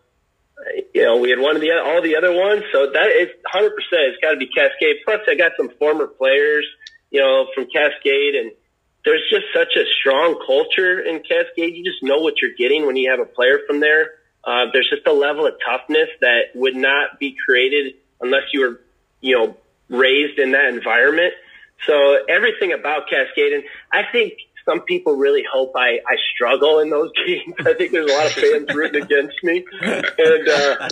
[0.93, 2.65] you know we had won the all the other ones.
[2.73, 3.79] So that is 100.
[3.79, 4.97] percent It's got to be Cascade.
[5.05, 6.67] Plus, I got some former players,
[7.13, 8.51] you know, from Cascade, and
[9.05, 11.77] there's just such a strong culture in Cascade.
[11.79, 14.18] You just know what you're getting when you have a player from there.
[14.49, 17.93] Uh, there's just a level of toughness that would not be created
[18.23, 18.81] unless you were,
[19.21, 19.55] you know,
[19.91, 21.35] raised in that environment.
[21.87, 24.33] So everything about Cascade, and I think
[24.65, 27.57] some people really hope I, I struggle in those games.
[27.61, 29.67] I think there's a lot of fans rooting against me.
[29.83, 30.89] And, uh,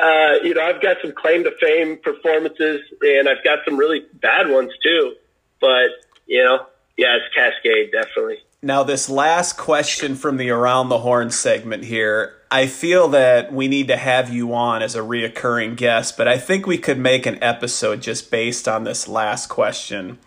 [0.00, 4.06] uh, you know, I've got some claim to fame performances and I've got some really
[4.14, 5.16] bad ones too.
[5.60, 5.90] But,
[6.28, 8.38] you know, yeah, it's Cascade, definitely.
[8.62, 13.66] Now, this last question from the Around the Horn segment here, I feel that we
[13.66, 17.24] need to have you on as a reoccurring guest, but I think we could make
[17.24, 20.18] an episode just based on this last question.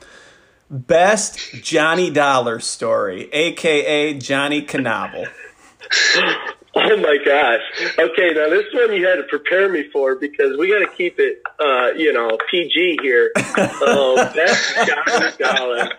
[0.68, 5.28] Best Johnny Dollar story, aka Johnny Knobble.
[6.78, 7.62] Oh my gosh.
[7.98, 11.18] Okay, now this one you had to prepare me for because we got to keep
[11.20, 13.32] it, uh, you know, PG here.
[13.58, 15.90] Oh, best Johnny Dollar.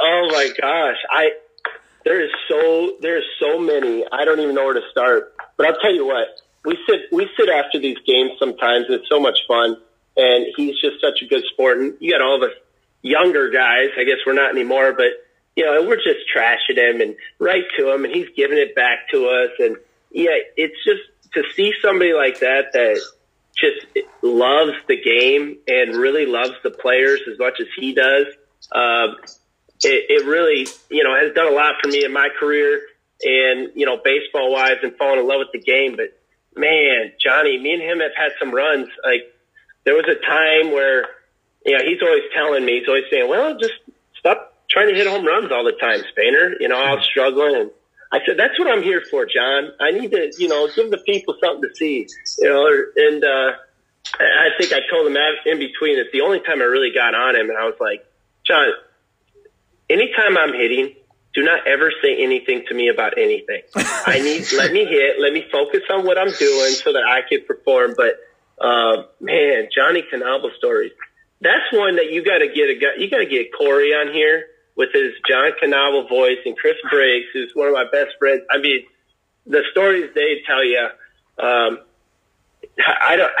[0.00, 0.96] Oh my gosh.
[1.10, 1.30] I,
[2.06, 4.04] there is so, there is so many.
[4.10, 5.34] I don't even know where to start.
[5.56, 6.28] But I'll tell you what,
[6.64, 8.86] we sit, we sit after these games sometimes.
[8.88, 9.76] It's so much fun.
[10.16, 11.78] And he's just such a good sport.
[11.78, 12.50] And you got all the
[13.02, 13.90] younger guys.
[13.98, 15.10] I guess we're not anymore, but
[15.56, 19.08] you know, we're just trashing him and right to him and he's giving it back
[19.10, 19.50] to us.
[19.58, 19.76] And
[20.12, 21.02] yeah, it's just
[21.34, 23.00] to see somebody like that, that
[23.56, 28.26] just loves the game and really loves the players as much as he does.
[28.70, 29.16] Um,
[29.84, 32.80] it, it really, you know, has done a lot for me in my career
[33.22, 35.96] and, you know, baseball wise and falling in love with the game.
[35.96, 36.18] But
[36.54, 38.88] man, Johnny, me and him have had some runs.
[39.04, 39.32] Like
[39.84, 41.06] there was a time where,
[41.64, 43.74] you know, he's always telling me, he's always saying, well, just
[44.18, 46.54] stop trying to hit home runs all the time, Spainer.
[46.60, 47.70] You know, I was struggling and
[48.12, 49.72] I said, that's what I'm here for, John.
[49.80, 52.06] I need to, you know, give the people something to see,
[52.38, 52.66] you know,
[52.96, 53.52] and, uh,
[54.18, 55.16] I think I told him
[55.46, 58.06] in between that the only time I really got on him and I was like,
[58.46, 58.68] John,
[59.88, 60.94] anytime I'm hitting,
[61.34, 63.62] do not ever say anything to me about anything.
[63.74, 67.20] I need, let me hit, let me focus on what I'm doing so that I
[67.28, 67.94] can perform.
[67.96, 68.14] But,
[68.58, 70.92] uh, man, Johnny Canabo stories.
[71.40, 74.12] That's one that you got to get a guy, you got to get Corey on
[74.12, 78.42] here with his John Canabo voice and Chris Briggs, who's one of my best friends.
[78.50, 78.84] I mean,
[79.46, 80.88] the stories they tell you,
[81.38, 81.78] um,
[82.78, 83.32] I don't,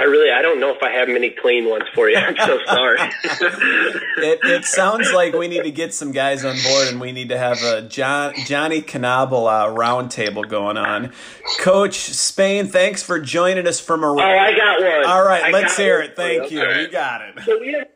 [0.00, 2.16] I really, I don't know if I have many clean ones for you.
[2.16, 2.98] I'm so sorry.
[3.00, 7.30] it, it sounds like we need to get some guys on board, and we need
[7.30, 11.12] to have a John Johnny Knobble uh, roundtable going on.
[11.58, 14.12] Coach Spain, thanks for joining us from a.
[14.12, 15.04] Oh, I got one.
[15.06, 16.14] All right, I let's hear it.
[16.14, 16.60] Thank you.
[16.60, 16.78] All right.
[16.78, 17.40] We got it.
[17.44, 17.88] So we have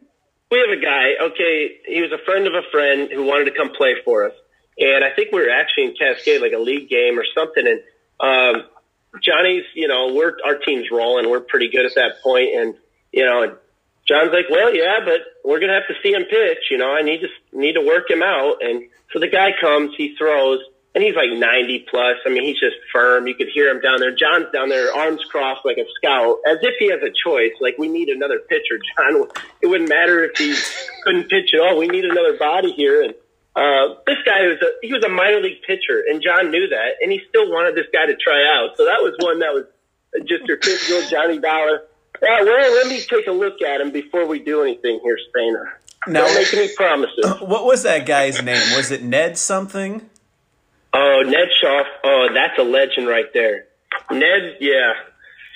[0.51, 1.25] we have a guy.
[1.27, 4.35] Okay, he was a friend of a friend who wanted to come play for us,
[4.77, 7.65] and I think we were actually in Cascade, like a league game or something.
[7.65, 7.81] And
[8.19, 8.67] um,
[9.21, 11.29] Johnny's, you know, we're our team's rolling.
[11.29, 12.75] We're pretty good at that point, and
[13.13, 13.53] you know, and
[14.09, 16.71] John's like, well, yeah, but we're gonna have to see him pitch.
[16.71, 18.63] You know, I need to need to work him out.
[18.63, 20.61] And so the guy comes, he throws,
[20.95, 22.17] and he's like 90 plus.
[22.27, 23.27] I mean, he's just firm.
[23.27, 24.15] You could hear him down there.
[24.15, 27.53] John's down there, arms crossed like a scout, as if he has a choice.
[27.61, 29.29] Like, we need another pitcher, John.
[29.63, 30.55] It wouldn't matter if he
[31.05, 31.79] couldn't pitch at all.
[31.79, 33.03] We need another body here.
[33.03, 33.15] And
[33.55, 36.97] uh, this guy was a he was a minor league pitcher, and John knew that,
[37.03, 38.77] and he still wanted this guy to try out.
[38.77, 39.67] So that was one that was
[40.27, 41.83] just your typical Johnny Dollar.
[42.23, 45.65] Yeah, well, let me take a look at him before we do anything here, Spainer.
[46.07, 47.25] Now, Don't make any promises.
[47.41, 48.77] What was that guy's name?
[48.77, 50.09] Was it Ned something?
[50.93, 51.83] Oh, Ned Shaw.
[52.05, 53.67] Oh, that's a legend right there.
[54.11, 54.93] Ned, yeah.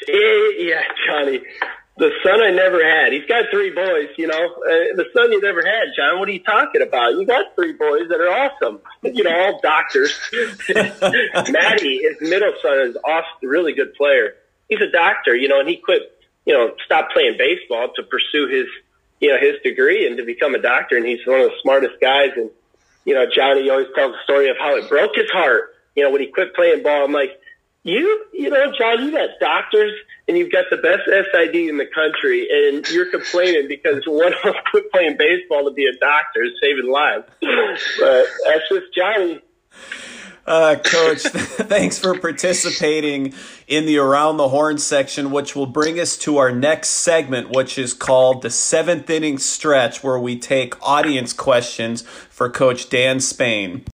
[0.08, 1.40] Yeah, Johnny
[1.96, 3.12] the son I never had.
[3.12, 4.36] He's got three boys, you know.
[4.36, 6.18] Uh, the son you never had, John.
[6.18, 7.12] What are you talking about?
[7.12, 8.80] You got three boys that are awesome.
[9.02, 10.12] You know, all doctors.
[10.68, 14.34] Maddie, his middle son, is awesome, really good player.
[14.68, 16.02] He's a doctor, you know, and he quit,
[16.44, 18.66] you know, stopped playing baseball to pursue his,
[19.20, 20.96] you know, his degree and to become a doctor.
[20.96, 22.30] And he's one of the smartest guys.
[22.36, 22.50] And
[23.06, 25.74] you know, Johnny always tells the story of how it broke his heart.
[25.94, 27.40] You know, when he quit playing ball, I'm like,
[27.84, 29.92] you, you know, John, you got doctors
[30.28, 34.42] and you've got the best SID in the country, and you're complaining because one of
[34.42, 37.24] them quit playing baseball to be a doctor, saving lives.
[38.00, 39.40] But that's just Johnny.
[40.46, 43.34] Uh, Coach, thanks for participating
[43.66, 47.76] in the Around the Horn section, which will bring us to our next segment, which
[47.76, 53.84] is called the seventh inning stretch, where we take audience questions for Coach Dan Spain.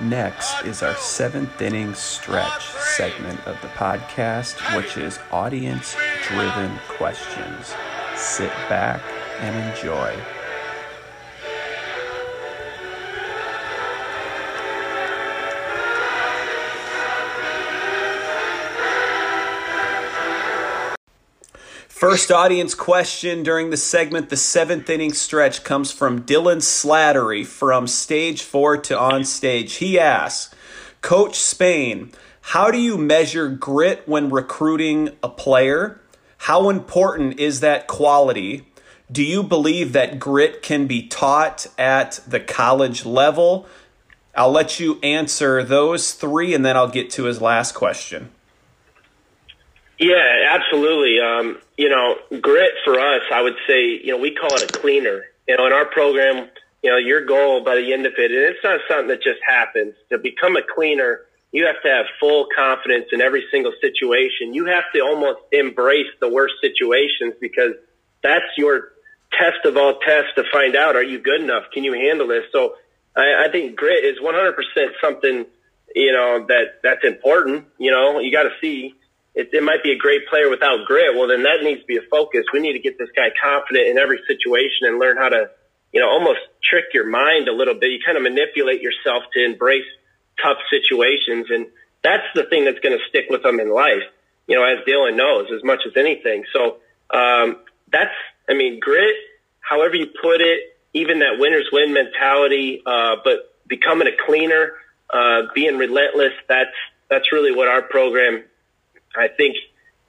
[0.00, 5.94] Next is our seventh inning stretch segment of the podcast, which is audience
[6.26, 7.74] driven questions.
[8.16, 9.02] Sit back
[9.40, 10.39] and enjoy.
[22.00, 27.86] First audience question during the segment, the seventh inning stretch, comes from Dylan Slattery from
[27.86, 29.74] stage four to on stage.
[29.74, 30.54] He asks,
[31.02, 36.00] Coach Spain, how do you measure grit when recruiting a player?
[36.38, 38.66] How important is that quality?
[39.12, 43.66] Do you believe that grit can be taught at the college level?
[44.34, 48.30] I'll let you answer those three and then I'll get to his last question.
[50.00, 51.20] Yeah, absolutely.
[51.20, 54.80] Um, you know, grit for us, I would say, you know, we call it a
[54.80, 55.24] cleaner.
[55.46, 56.48] You know, in our program,
[56.82, 59.40] you know, your goal by the end of it, and it's not something that just
[59.46, 59.92] happens.
[60.10, 61.20] To become a cleaner,
[61.52, 64.54] you have to have full confidence in every single situation.
[64.54, 67.74] You have to almost embrace the worst situations because
[68.22, 68.92] that's your
[69.38, 71.64] test of all tests to find out are you good enough?
[71.74, 72.44] Can you handle this?
[72.52, 72.76] So
[73.14, 74.54] I, I think grit is 100%
[75.02, 75.44] something,
[75.94, 77.66] you know, that that's important.
[77.78, 78.94] You know, you got to see
[79.40, 81.16] it, it might be a great player without grit.
[81.16, 82.44] Well, then that needs to be a focus.
[82.52, 85.50] We need to get this guy confident in every situation and learn how to,
[85.92, 87.90] you know, almost trick your mind a little bit.
[87.90, 89.88] You kind of manipulate yourself to embrace
[90.42, 91.46] tough situations.
[91.48, 91.66] And
[92.02, 94.04] that's the thing that's going to stick with them in life,
[94.46, 96.44] you know, as Dylan knows as much as anything.
[96.52, 96.76] So,
[97.08, 98.14] um, that's,
[98.48, 99.16] I mean, grit,
[99.60, 104.72] however you put it, even that winners win mentality, uh, but becoming a cleaner,
[105.08, 106.76] uh, being relentless, that's,
[107.08, 108.44] that's really what our program
[109.16, 109.56] I think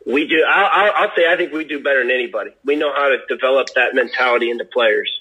[0.06, 0.44] we do.
[0.48, 2.52] I'll, I'll, say I think we do better than anybody.
[2.66, 5.12] We know how to develop that mentality into players.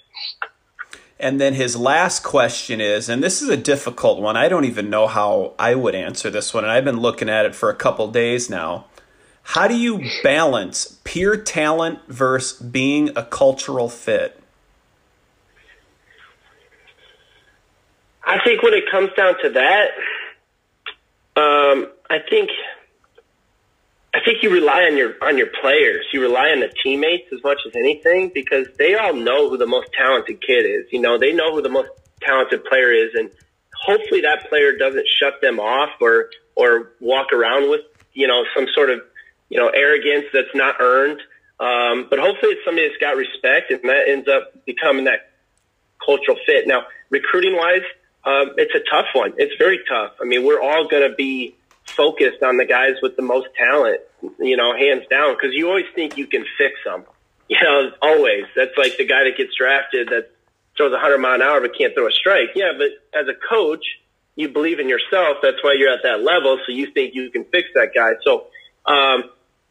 [1.18, 4.38] And then his last question is, and this is a difficult one.
[4.38, 7.44] I don't even know how I would answer this one, and I've been looking at
[7.44, 8.86] it for a couple days now.
[9.42, 14.40] How do you balance pure talent versus being a cultural fit?
[18.24, 19.90] I think when it comes down to that,
[21.36, 22.50] um, I think
[24.12, 26.04] I think you rely on your on your players.
[26.12, 29.66] You rely on the teammates as much as anything because they all know who the
[29.66, 30.86] most talented kid is.
[30.90, 31.90] You know, they know who the most
[32.20, 33.30] talented player is, and
[33.74, 37.82] hopefully that player doesn't shut them off or or walk around with
[38.12, 39.00] you know some sort of
[39.48, 41.20] you know arrogance that's not earned.
[41.60, 45.30] Um, but hopefully it's somebody that's got respect, and that ends up becoming that
[46.04, 46.66] cultural fit.
[46.66, 47.84] Now, recruiting wise,
[48.24, 49.34] um, it's a tough one.
[49.36, 50.12] It's very tough.
[50.20, 51.54] I mean, we're all going to be
[52.00, 54.00] focused on the guys with the most talent,
[54.38, 57.04] you know, hands down, because you always think you can fix them.
[57.50, 58.44] You know, always.
[58.54, 60.30] That's like the guy that gets drafted that
[60.76, 62.50] throws 100 mile an hour but can't throw a strike.
[62.54, 63.84] Yeah, but as a coach,
[64.36, 65.38] you believe in yourself.
[65.42, 66.60] That's why you're at that level.
[66.64, 68.12] So you think you can fix that guy.
[68.22, 68.46] So
[68.86, 69.24] um,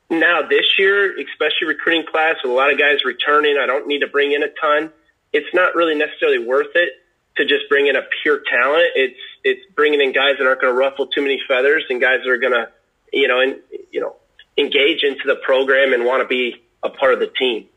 [0.09, 3.99] now this year, especially recruiting class with a lot of guys returning, I don't need
[3.99, 4.91] to bring in a ton.
[5.31, 6.89] It's not really necessarily worth it
[7.37, 8.87] to just bring in a pure talent.
[8.95, 12.19] It's it's bringing in guys that aren't going to ruffle too many feathers and guys
[12.23, 12.69] that are going to,
[13.13, 13.55] you know, and
[13.91, 14.15] you know,
[14.57, 17.67] engage into the program and want to be a part of the team.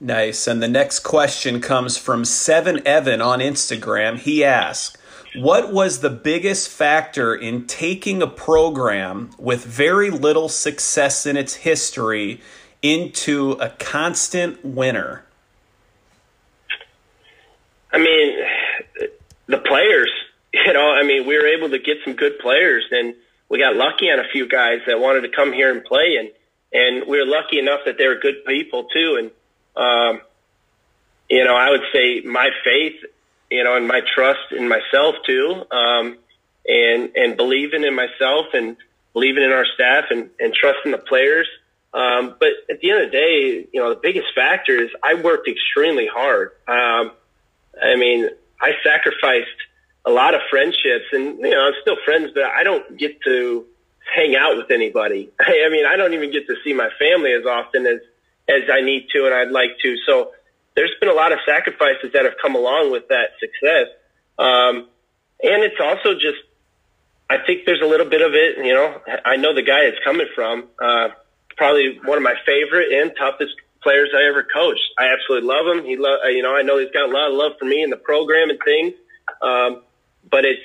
[0.00, 0.46] Nice.
[0.46, 4.18] And the next question comes from Seven Evan on Instagram.
[4.18, 4.96] He asks,
[5.34, 11.54] "What was the biggest factor in taking a program with very little success in its
[11.54, 12.40] history
[12.82, 15.24] into a constant winner?"
[17.94, 19.10] I mean,
[19.46, 20.10] the players
[20.54, 23.14] you know, I mean, we were able to get some good players, and
[23.48, 26.30] we got lucky on a few guys that wanted to come here and play, and
[26.72, 29.16] and we were lucky enough that they were good people too.
[29.18, 29.30] And
[29.76, 30.20] um,
[31.28, 32.94] you know, I would say my faith,
[33.50, 36.18] you know, and my trust in myself too, um,
[36.66, 38.76] and and believing in myself and
[39.12, 41.48] believing in our staff and, and trusting the players.
[41.92, 45.14] Um, but at the end of the day, you know, the biggest factor is I
[45.14, 46.50] worked extremely hard.
[46.66, 47.12] Um,
[47.82, 48.28] I mean,
[48.60, 49.48] I sacrificed
[50.04, 53.64] a lot of friendships and, you know, I'm still friends, but I don't get to
[54.14, 55.30] hang out with anybody.
[55.40, 58.00] I mean, I don't even get to see my family as often as,
[58.48, 59.96] as I need to and I'd like to.
[60.06, 60.32] So
[60.76, 63.88] there's been a lot of sacrifices that have come along with that success.
[64.38, 64.88] Um,
[65.42, 66.38] and it's also just,
[67.30, 69.98] I think there's a little bit of it, you know, I know the guy it's
[70.04, 71.08] coming from, uh,
[71.56, 73.54] probably one of my favorite and toughest
[73.84, 74.82] players I ever coached.
[74.98, 75.84] I absolutely love him.
[75.84, 77.90] He love, you know, I know he's got a lot of love for me in
[77.90, 78.94] the program and things.
[79.40, 79.82] Um,
[80.28, 80.62] but it's,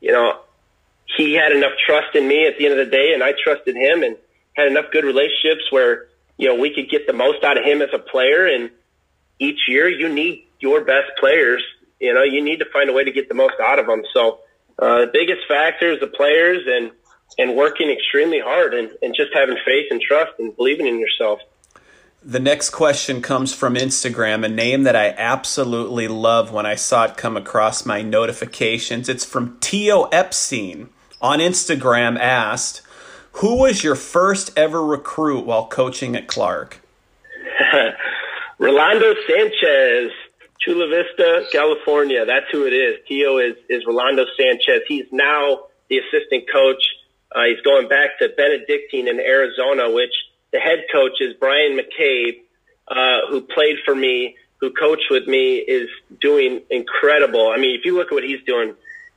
[0.00, 0.38] you know,
[1.16, 3.74] he had enough trust in me at the end of the day and I trusted
[3.74, 4.16] him and
[4.54, 6.06] had enough good relationships where,
[6.36, 8.46] you know, we could get the most out of him as a player.
[8.46, 8.70] And
[9.40, 11.62] each year you need your best players.
[11.98, 14.02] You know, you need to find a way to get the most out of them.
[14.14, 14.40] So,
[14.78, 16.90] uh, the biggest factor is the players and,
[17.38, 21.40] and working extremely hard and, and just having faith and trust and believing in yourself.
[22.24, 27.06] The next question comes from Instagram, a name that I absolutely love when I saw
[27.06, 29.08] it come across my notifications.
[29.08, 30.90] It's from Tio Epstein
[31.20, 32.82] on Instagram asked,
[33.32, 36.80] Who was your first ever recruit while coaching at Clarke?
[38.58, 40.12] Rolando Sanchez,
[40.60, 42.24] Chula Vista, California.
[42.24, 42.98] That's who it is.
[43.08, 44.82] Tio is, is Rolando Sanchez.
[44.86, 46.84] He's now the assistant coach.
[47.34, 50.12] Uh, he's going back to Benedictine in Arizona, which
[50.52, 52.42] the head coach is Brian McCabe,
[52.88, 55.88] uh, who played for me, who coached with me, is
[56.20, 57.50] doing incredible.
[57.50, 58.74] I mean, if you look at what he's doing,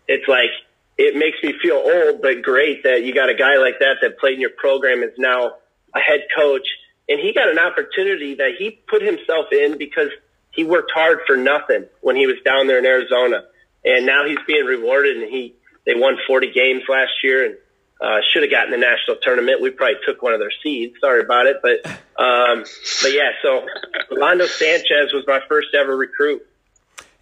[0.08, 0.50] it's like
[0.98, 4.18] it makes me feel old, but great that you got a guy like that that
[4.18, 5.52] played in your program is now
[5.94, 6.68] a head coach,
[7.10, 10.10] and he got an opportunity that he put himself in because
[10.52, 13.44] he worked hard for nothing when he was down there in Arizona,
[13.84, 15.54] and now he's being rewarded, and he
[15.86, 17.58] they won 40 games last year and
[18.02, 19.62] uh, should have gotten the national tournament.
[19.62, 20.96] We probably took one of their seeds.
[21.00, 21.86] Sorry about it, but
[22.22, 22.66] um,
[23.02, 23.32] but yeah.
[23.42, 23.66] So
[24.12, 26.46] Rolando Sanchez was my first ever recruit.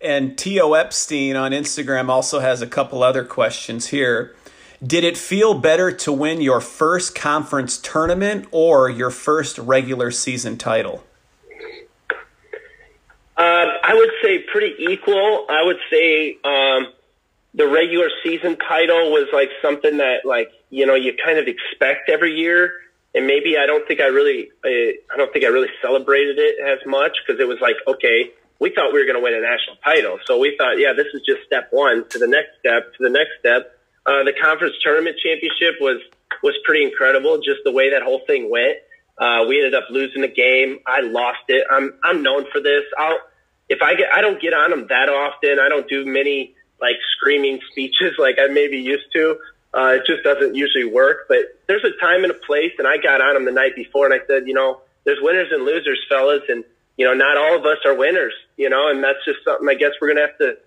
[0.01, 4.35] And Tio Epstein on Instagram also has a couple other questions here.
[4.85, 10.57] Did it feel better to win your first conference tournament or your first regular season
[10.57, 11.05] title?
[13.37, 15.45] Um, I would say pretty equal.
[15.49, 16.87] I would say um,
[17.53, 22.09] the regular season title was like something that like you know you kind of expect
[22.09, 22.73] every year.
[23.15, 26.55] And maybe I don't think I really uh, I don't think I really celebrated it
[26.59, 29.41] as much because it was like okay we thought we were going to win a
[29.41, 30.19] national title.
[30.25, 33.09] So we thought yeah this is just step one to the next step to the
[33.09, 33.77] next step.
[34.05, 36.01] Uh, the conference tournament championship was
[36.41, 38.77] was pretty incredible just the way that whole thing went.
[39.17, 40.79] Uh, we ended up losing the game.
[40.87, 41.67] I lost it.
[41.69, 42.83] I'm I'm known for this.
[42.97, 43.19] I'll
[43.69, 45.59] if I get I don't get on them that often.
[45.59, 49.37] I don't do many like screaming speeches like I maybe used to.
[49.73, 51.25] Uh, it just doesn't usually work.
[51.27, 54.05] But there's a time and a place, and I got on them the night before,
[54.05, 56.63] and I said, you know, there's winners and losers, fellas, and
[56.97, 59.73] you know, not all of us are winners, you know, and that's just something I
[59.73, 60.57] guess we're gonna have to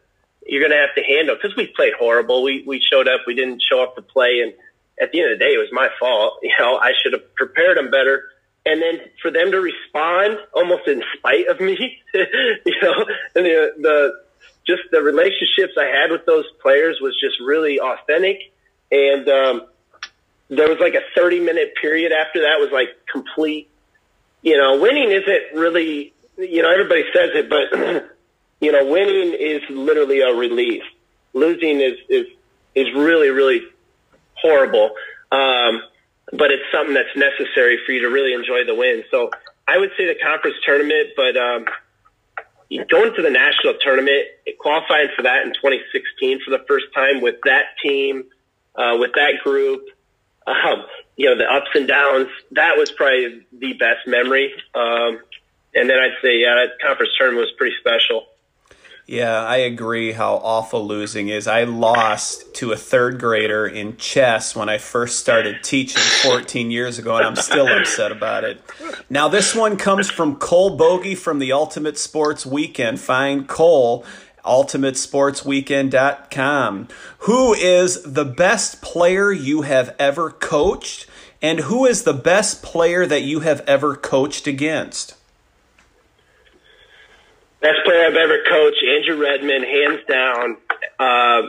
[0.46, 2.42] you're gonna have to handle because we played horrible.
[2.42, 4.52] We we showed up, we didn't show up to play, and
[5.00, 6.38] at the end of the day, it was my fault.
[6.42, 8.24] You know, I should have prepared them better.
[8.64, 12.94] And then for them to respond almost in spite of me, you know,
[13.36, 14.12] and the the
[14.66, 18.52] just the relationships I had with those players was just really authentic.
[18.90, 19.66] And um,
[20.48, 23.68] there was like a 30 minute period after that was like complete.
[24.42, 28.10] You know, winning isn't really, you know, everybody says it, but,
[28.60, 30.82] you know, winning is literally a relief.
[31.32, 32.26] Losing is, is,
[32.74, 33.62] is really, really
[34.34, 34.90] horrible.
[35.32, 35.82] Um,
[36.32, 39.04] but it's something that's necessary for you to really enjoy the win.
[39.10, 39.30] So
[39.66, 41.66] I would say the conference tournament, but, um,
[42.88, 44.26] going to the national tournament,
[44.58, 48.24] qualifying for that in 2016 for the first time with that team,
[48.76, 49.88] uh, with that group,
[50.46, 50.84] um,
[51.16, 54.52] you know, the ups and downs, that was probably the best memory.
[54.74, 55.20] Um,
[55.74, 58.26] and then I'd say, yeah, that conference tournament was pretty special.
[59.06, 61.46] Yeah, I agree how awful losing is.
[61.46, 66.98] I lost to a third grader in chess when I first started teaching 14 years
[66.98, 68.60] ago, and I'm still upset about it.
[69.08, 72.98] Now, this one comes from Cole Bogey from the Ultimate Sports Weekend.
[72.98, 74.04] Find Cole,
[74.46, 76.88] ultimatesportsweekend.com.
[77.18, 81.06] Who is the best player you have ever coached,
[81.42, 85.16] and who is the best player that you have ever coached against?
[87.60, 90.56] Best player I've ever coached, Andrew Redmond, hands down.
[90.98, 91.42] Uh,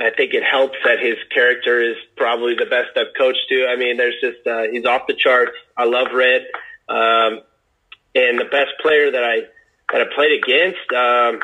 [0.00, 3.68] I think it helps that his character is probably the best I've coached to.
[3.68, 5.52] I mean, there's just uh, he's off the charts.
[5.76, 6.42] I love Red,
[6.88, 7.40] um,
[8.14, 9.42] and the best player that I
[9.92, 10.92] that I played against.
[10.92, 11.40] Um,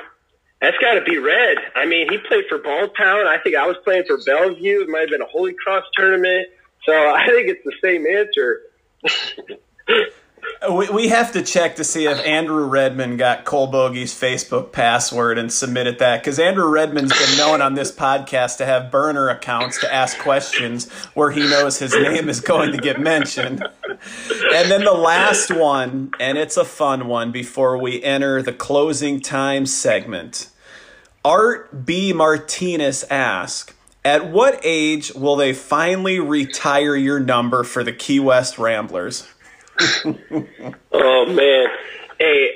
[0.61, 1.59] that's got to be red.
[1.75, 3.27] I mean, he played for Balltown.
[3.27, 4.83] I think I was playing for Bellevue.
[4.83, 6.49] It might have been a Holy Cross tournament.
[6.85, 8.63] So I think it's the same answer.
[10.71, 15.39] We, we have to check to see if Andrew Redmond got Cole Bogey's Facebook password
[15.39, 19.81] and submitted that because Andrew Redmond's been known on this podcast to have burner accounts
[19.81, 23.63] to ask questions where he knows his name is going to get mentioned.
[23.93, 29.21] And then the last one, and it's a fun one before we enter the closing
[29.21, 30.51] time segment.
[31.25, 32.13] Art B.
[32.13, 33.75] Martinez asks,
[34.05, 39.29] at what age will they finally retire your number for the Key West Ramblers?
[40.93, 41.67] oh man,
[42.19, 42.51] hey,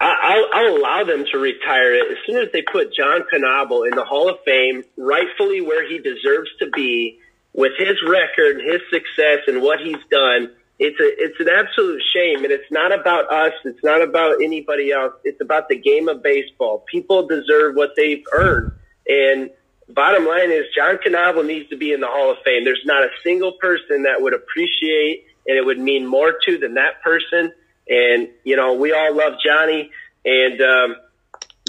[0.00, 3.88] I, will I'll allow them to retire it as soon as they put John Knobel
[3.88, 7.20] in the Hall of Fame, rightfully where he deserves to be,
[7.52, 10.52] with his record, his success, and what he's done.
[10.78, 13.52] It's a it's an absolute shame, and it's not about us.
[13.64, 15.14] It's not about anybody else.
[15.24, 16.84] It's about the game of baseball.
[16.90, 18.72] People deserve what they've earned,
[19.08, 19.50] and
[19.88, 22.64] bottom line is John Knobel needs to be in the Hall of Fame.
[22.64, 26.74] There's not a single person that would appreciate and it would mean more to than
[26.74, 27.52] that person.
[27.88, 29.90] And, you know, we all love Johnny
[30.24, 30.96] and, um,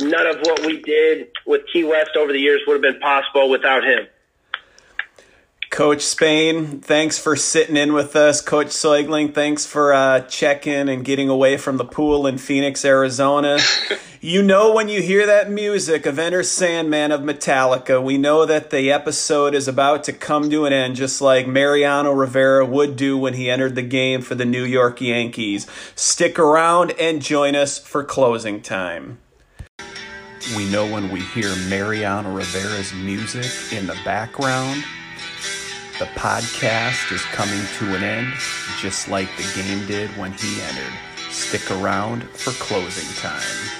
[0.02, 3.50] none of what we did with Key West over the years would have been possible
[3.50, 4.08] without him.
[5.70, 8.41] Coach Spain, thanks for sitting in with us.
[8.41, 13.60] Coach Soigling, thanks for uh, checking and getting away from the pool in Phoenix, Arizona.
[14.22, 18.72] you know when you hear that music of Enter Sandman of Metallica, we know that
[18.72, 23.16] the episode is about to come to an end, just like Mariano Rivera would do
[23.16, 25.68] when he entered the game for the New York Yankees.
[25.94, 29.20] Stick around and join us for closing time.
[30.58, 34.84] We know when we hear Mariano Rivera's music in the background
[35.99, 38.34] the podcast is coming to an end,
[38.80, 40.93] just like the game did when he entered.
[41.30, 43.78] Stick around for closing time.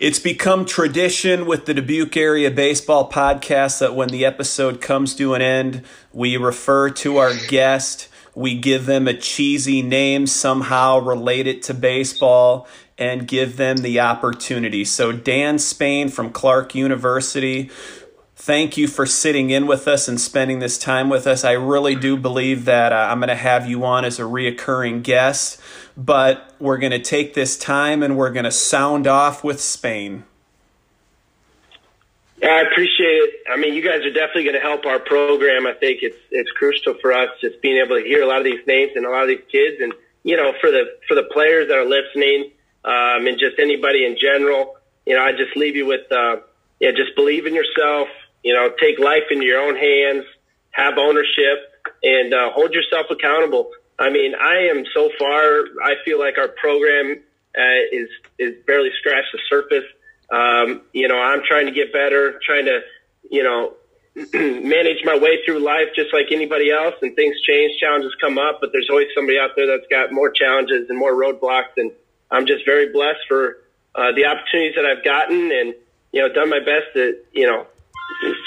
[0.00, 5.34] It's become tradition with the Dubuque Area Baseball Podcast that when the episode comes to
[5.34, 11.62] an end, we refer to our guest, we give them a cheesy name somehow related
[11.64, 14.84] to baseball, and give them the opportunity.
[14.84, 17.68] So, Dan Spain from Clarke University,
[18.36, 21.42] thank you for sitting in with us and spending this time with us.
[21.42, 25.02] I really do believe that uh, I'm going to have you on as a reoccurring
[25.02, 25.60] guest
[25.98, 30.22] but we're going to take this time and we're going to sound off with Spain.
[32.40, 33.34] Yeah, I appreciate it.
[33.50, 35.66] I mean, you guys are definitely going to help our program.
[35.66, 38.44] I think it's it's crucial for us just being able to hear a lot of
[38.44, 39.92] these names and a lot of these kids, and
[40.22, 42.52] you know, for the for the players that are listening,
[42.84, 44.76] um, and just anybody in general.
[45.04, 46.36] You know, I just leave you with, uh,
[46.78, 48.06] yeah, just believe in yourself.
[48.44, 50.24] You know, take life into your own hands,
[50.70, 51.58] have ownership,
[52.04, 53.72] and uh, hold yourself accountable.
[53.98, 55.64] I mean, I am so far.
[55.82, 57.20] I feel like our program
[57.56, 58.08] uh, is
[58.38, 59.84] is barely scratched the surface.
[60.30, 62.80] Um, you know, I'm trying to get better, trying to,
[63.30, 63.74] you know,
[64.34, 66.94] manage my way through life just like anybody else.
[67.02, 70.30] And things change, challenges come up, but there's always somebody out there that's got more
[70.30, 71.76] challenges and more roadblocks.
[71.76, 71.92] And
[72.30, 73.58] I'm just very blessed for
[73.94, 75.74] uh, the opportunities that I've gotten, and
[76.12, 77.66] you know, done my best to, you know,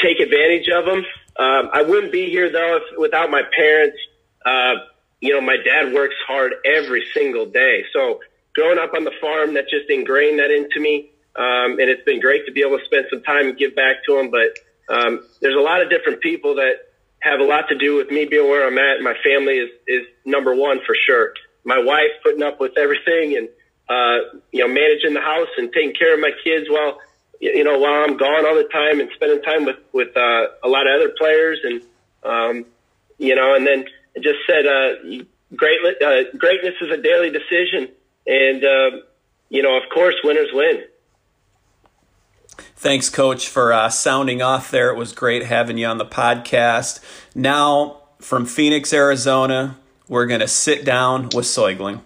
[0.02, 1.06] take advantage of them.
[1.38, 3.98] Um, I wouldn't be here though if, without my parents.
[4.46, 4.76] Uh,
[5.22, 7.86] you know, my dad works hard every single day.
[7.94, 8.20] So
[8.56, 11.12] growing up on the farm, that just ingrained that into me.
[11.36, 13.98] Um, and it's been great to be able to spend some time and give back
[14.08, 14.32] to him.
[14.32, 14.58] But
[14.94, 16.74] um, there's a lot of different people that
[17.20, 19.02] have a lot to do with me being where I'm at.
[19.02, 21.34] My family is, is number one for sure.
[21.64, 23.48] My wife putting up with everything and,
[23.88, 27.00] uh, you know, managing the house and taking care of my kids while,
[27.40, 30.68] you know, while I'm gone all the time and spending time with, with, uh, a
[30.68, 31.82] lot of other players and,
[32.24, 32.66] um,
[33.20, 33.86] you know, and then,
[34.16, 35.24] just said, uh,
[35.56, 37.90] great, uh, greatness is a daily decision.
[38.28, 38.92] And, uh,
[39.50, 40.84] you know, of course, winners win.
[42.76, 44.90] Thanks, Coach, for uh, sounding off there.
[44.90, 47.00] It was great having you on the podcast.
[47.36, 49.78] Now, from Phoenix, Arizona,
[50.08, 52.02] we're going to sit down with Soigling.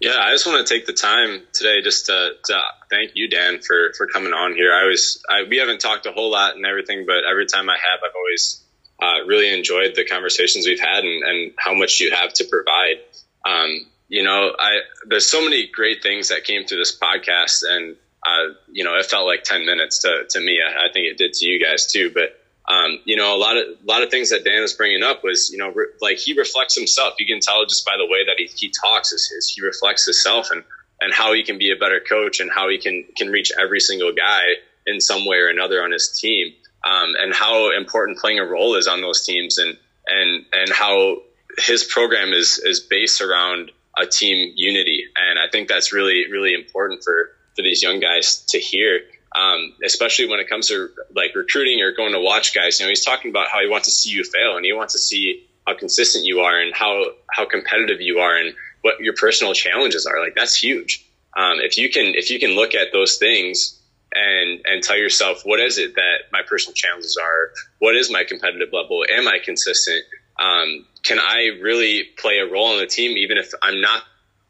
[0.00, 2.60] Yeah, I just want to take the time today just to, to,
[2.90, 4.72] thank you, Dan, for, for coming on here.
[4.72, 7.76] I was I, we haven't talked a whole lot and everything, but every time I
[7.76, 8.61] have, I've always
[9.02, 13.00] uh, really enjoyed the conversations we've had and, and, how much you have to provide.
[13.44, 17.96] Um, you know, I there's so many great things that came through this podcast, and
[18.24, 20.60] uh, you know, it felt like ten minutes to to me.
[20.62, 22.12] I, I think it did to you guys too.
[22.14, 22.38] But
[22.68, 25.24] um, you know, a lot of a lot of things that Dan was bringing up
[25.24, 27.14] was, you know, re- like he reflects himself.
[27.18, 30.04] You can tell just by the way that he, he talks is, is he reflects
[30.04, 30.62] himself, and
[31.00, 33.80] and how he can be a better coach and how he can can reach every
[33.80, 34.42] single guy
[34.86, 36.54] in some way or another on his team,
[36.84, 39.76] um, and how important playing a role is on those teams, and
[40.06, 41.22] and and how
[41.58, 46.54] his program is is based around a team unity, and I think that's really really
[46.54, 49.00] important for for these young guys to hear.
[49.34, 52.78] Um, especially when it comes to like recruiting or going to watch guys.
[52.78, 54.92] You know, he's talking about how he wants to see you fail and he wants
[54.92, 59.14] to see how consistent you are and how how competitive you are and what your
[59.14, 60.20] personal challenges are.
[60.20, 61.06] Like that's huge.
[61.34, 63.81] Um, if you can if you can look at those things
[64.14, 68.24] and and tell yourself what is it that my personal challenges are, what is my
[68.24, 70.04] competitive level, am I consistent?
[70.38, 74.02] Um, can I really play a role on the team even if I'm not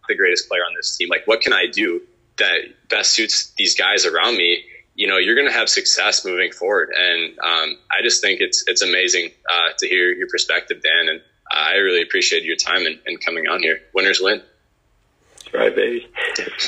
[0.09, 1.09] the greatest player on this team?
[1.09, 2.03] Like what can I do
[2.39, 4.65] that best suits these guys around me?
[4.95, 8.65] You know, you're going to have success moving forward, and um, I just think it's
[8.67, 12.99] it's amazing uh, to hear your perspective, Dan, and I really appreciate your time and,
[13.07, 13.81] and coming on here.
[13.95, 14.43] Winners win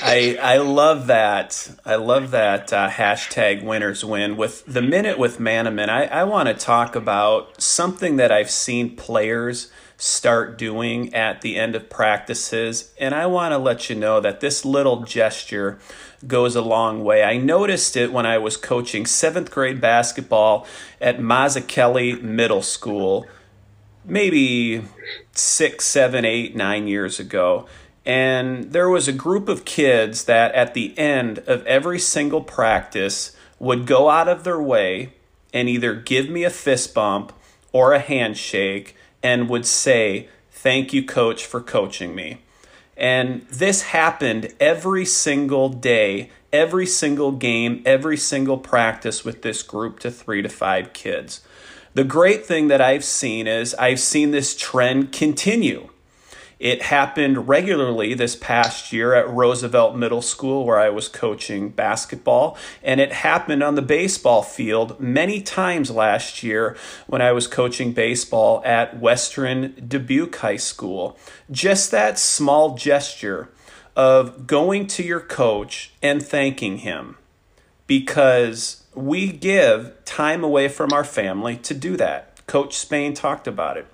[0.03, 1.71] I I love that.
[1.85, 4.37] I love that uh, hashtag winners win.
[4.37, 8.97] With the minute with Manaman, I, I want to talk about something that I've seen
[8.97, 12.93] players start doing at the end of practices.
[12.99, 15.79] And I want to let you know that this little gesture
[16.27, 17.23] goes a long way.
[17.23, 20.67] I noticed it when I was coaching seventh grade basketball
[21.01, 23.27] at Mazzuchelli Middle School,
[24.05, 24.85] maybe
[25.33, 27.67] six, seven, eight, nine years ago.
[28.07, 33.35] And there was a group of kids that at the end of every single practice
[33.59, 35.15] would go out of their way
[35.53, 37.33] and either give me a fist bump
[37.73, 42.39] or a handshake and would say, Thank you, coach, for coaching me.
[42.97, 49.99] And this happened every single day, every single game, every single practice with this group
[50.01, 51.41] to three to five kids.
[51.95, 55.91] The great thing that I've seen is I've seen this trend continue.
[56.65, 62.57] It happened regularly this past year at Roosevelt Middle School, where I was coaching basketball,
[62.83, 66.75] and it happened on the baseball field many times last year
[67.07, 71.19] when I was coaching baseball at Western Dubuque High School.
[71.51, 73.51] Just that small gesture
[73.95, 77.19] of going to your coach and thanking him
[77.87, 82.41] because we give time away from our family to do that.
[82.47, 83.87] Coach Spain talked about it.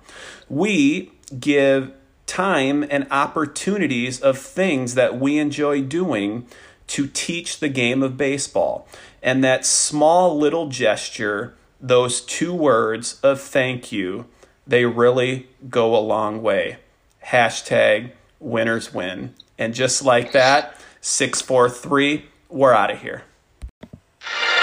[0.47, 1.91] We give
[2.31, 6.47] time and opportunities of things that we enjoy doing
[6.87, 8.87] to teach the game of baseball.
[9.21, 14.27] And that small little gesture, those two words of thank you,
[14.65, 16.77] they really go a long way.
[17.25, 19.33] Hashtag winners win.
[19.57, 23.23] And just like that, 643, we're out of here.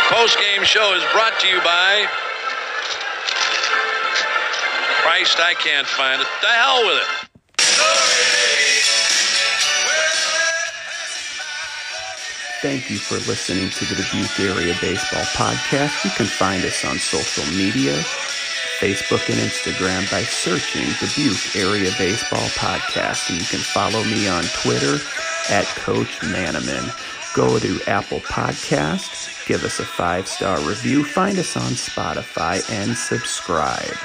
[0.08, 2.08] Post game show is brought to you by
[5.02, 6.28] Christ, I can't find it.
[6.40, 7.17] The hell with it.
[12.60, 16.04] Thank you for listening to the Dubuque Area Baseball Podcast.
[16.04, 17.94] You can find us on social media,
[18.80, 23.30] Facebook and Instagram by searching Dubuque Area Baseball Podcast.
[23.30, 24.98] And you can follow me on Twitter
[25.50, 26.90] at Coach Manaman.
[27.32, 32.96] Go to Apple Podcasts, give us a five star review, find us on Spotify, and
[32.96, 33.96] subscribe.